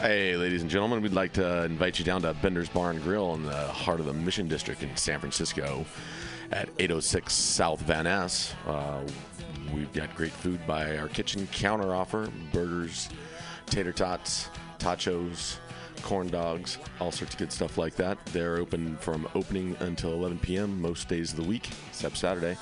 [0.01, 3.34] Hey, ladies and gentlemen, we'd like to invite you down to Bender's Bar and Grill
[3.34, 5.85] in the heart of the Mission District in San Francisco
[6.53, 8.56] at 806 South Van Ness.
[8.65, 9.01] Uh,
[9.74, 13.10] we've got great food by our kitchen counter offer burgers,
[13.66, 15.58] tater tots, tachos,
[16.02, 18.24] corn dogs, all sorts of good stuff like that.
[18.28, 20.82] They're open from opening until 11 p.m.
[20.82, 22.58] most days of the week, except Saturday.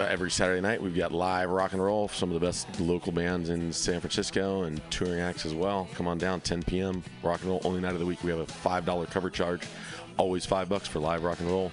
[0.00, 3.12] Uh, every Saturday night, we've got live rock and roll, some of the best local
[3.12, 5.88] bands in San Francisco and touring acts as well.
[5.94, 7.02] Come on down, 10 p.m.
[7.22, 8.22] Rock and roll, only night of the week.
[8.24, 9.62] We have a $5 cover charge,
[10.16, 11.72] always five bucks for live rock and roll.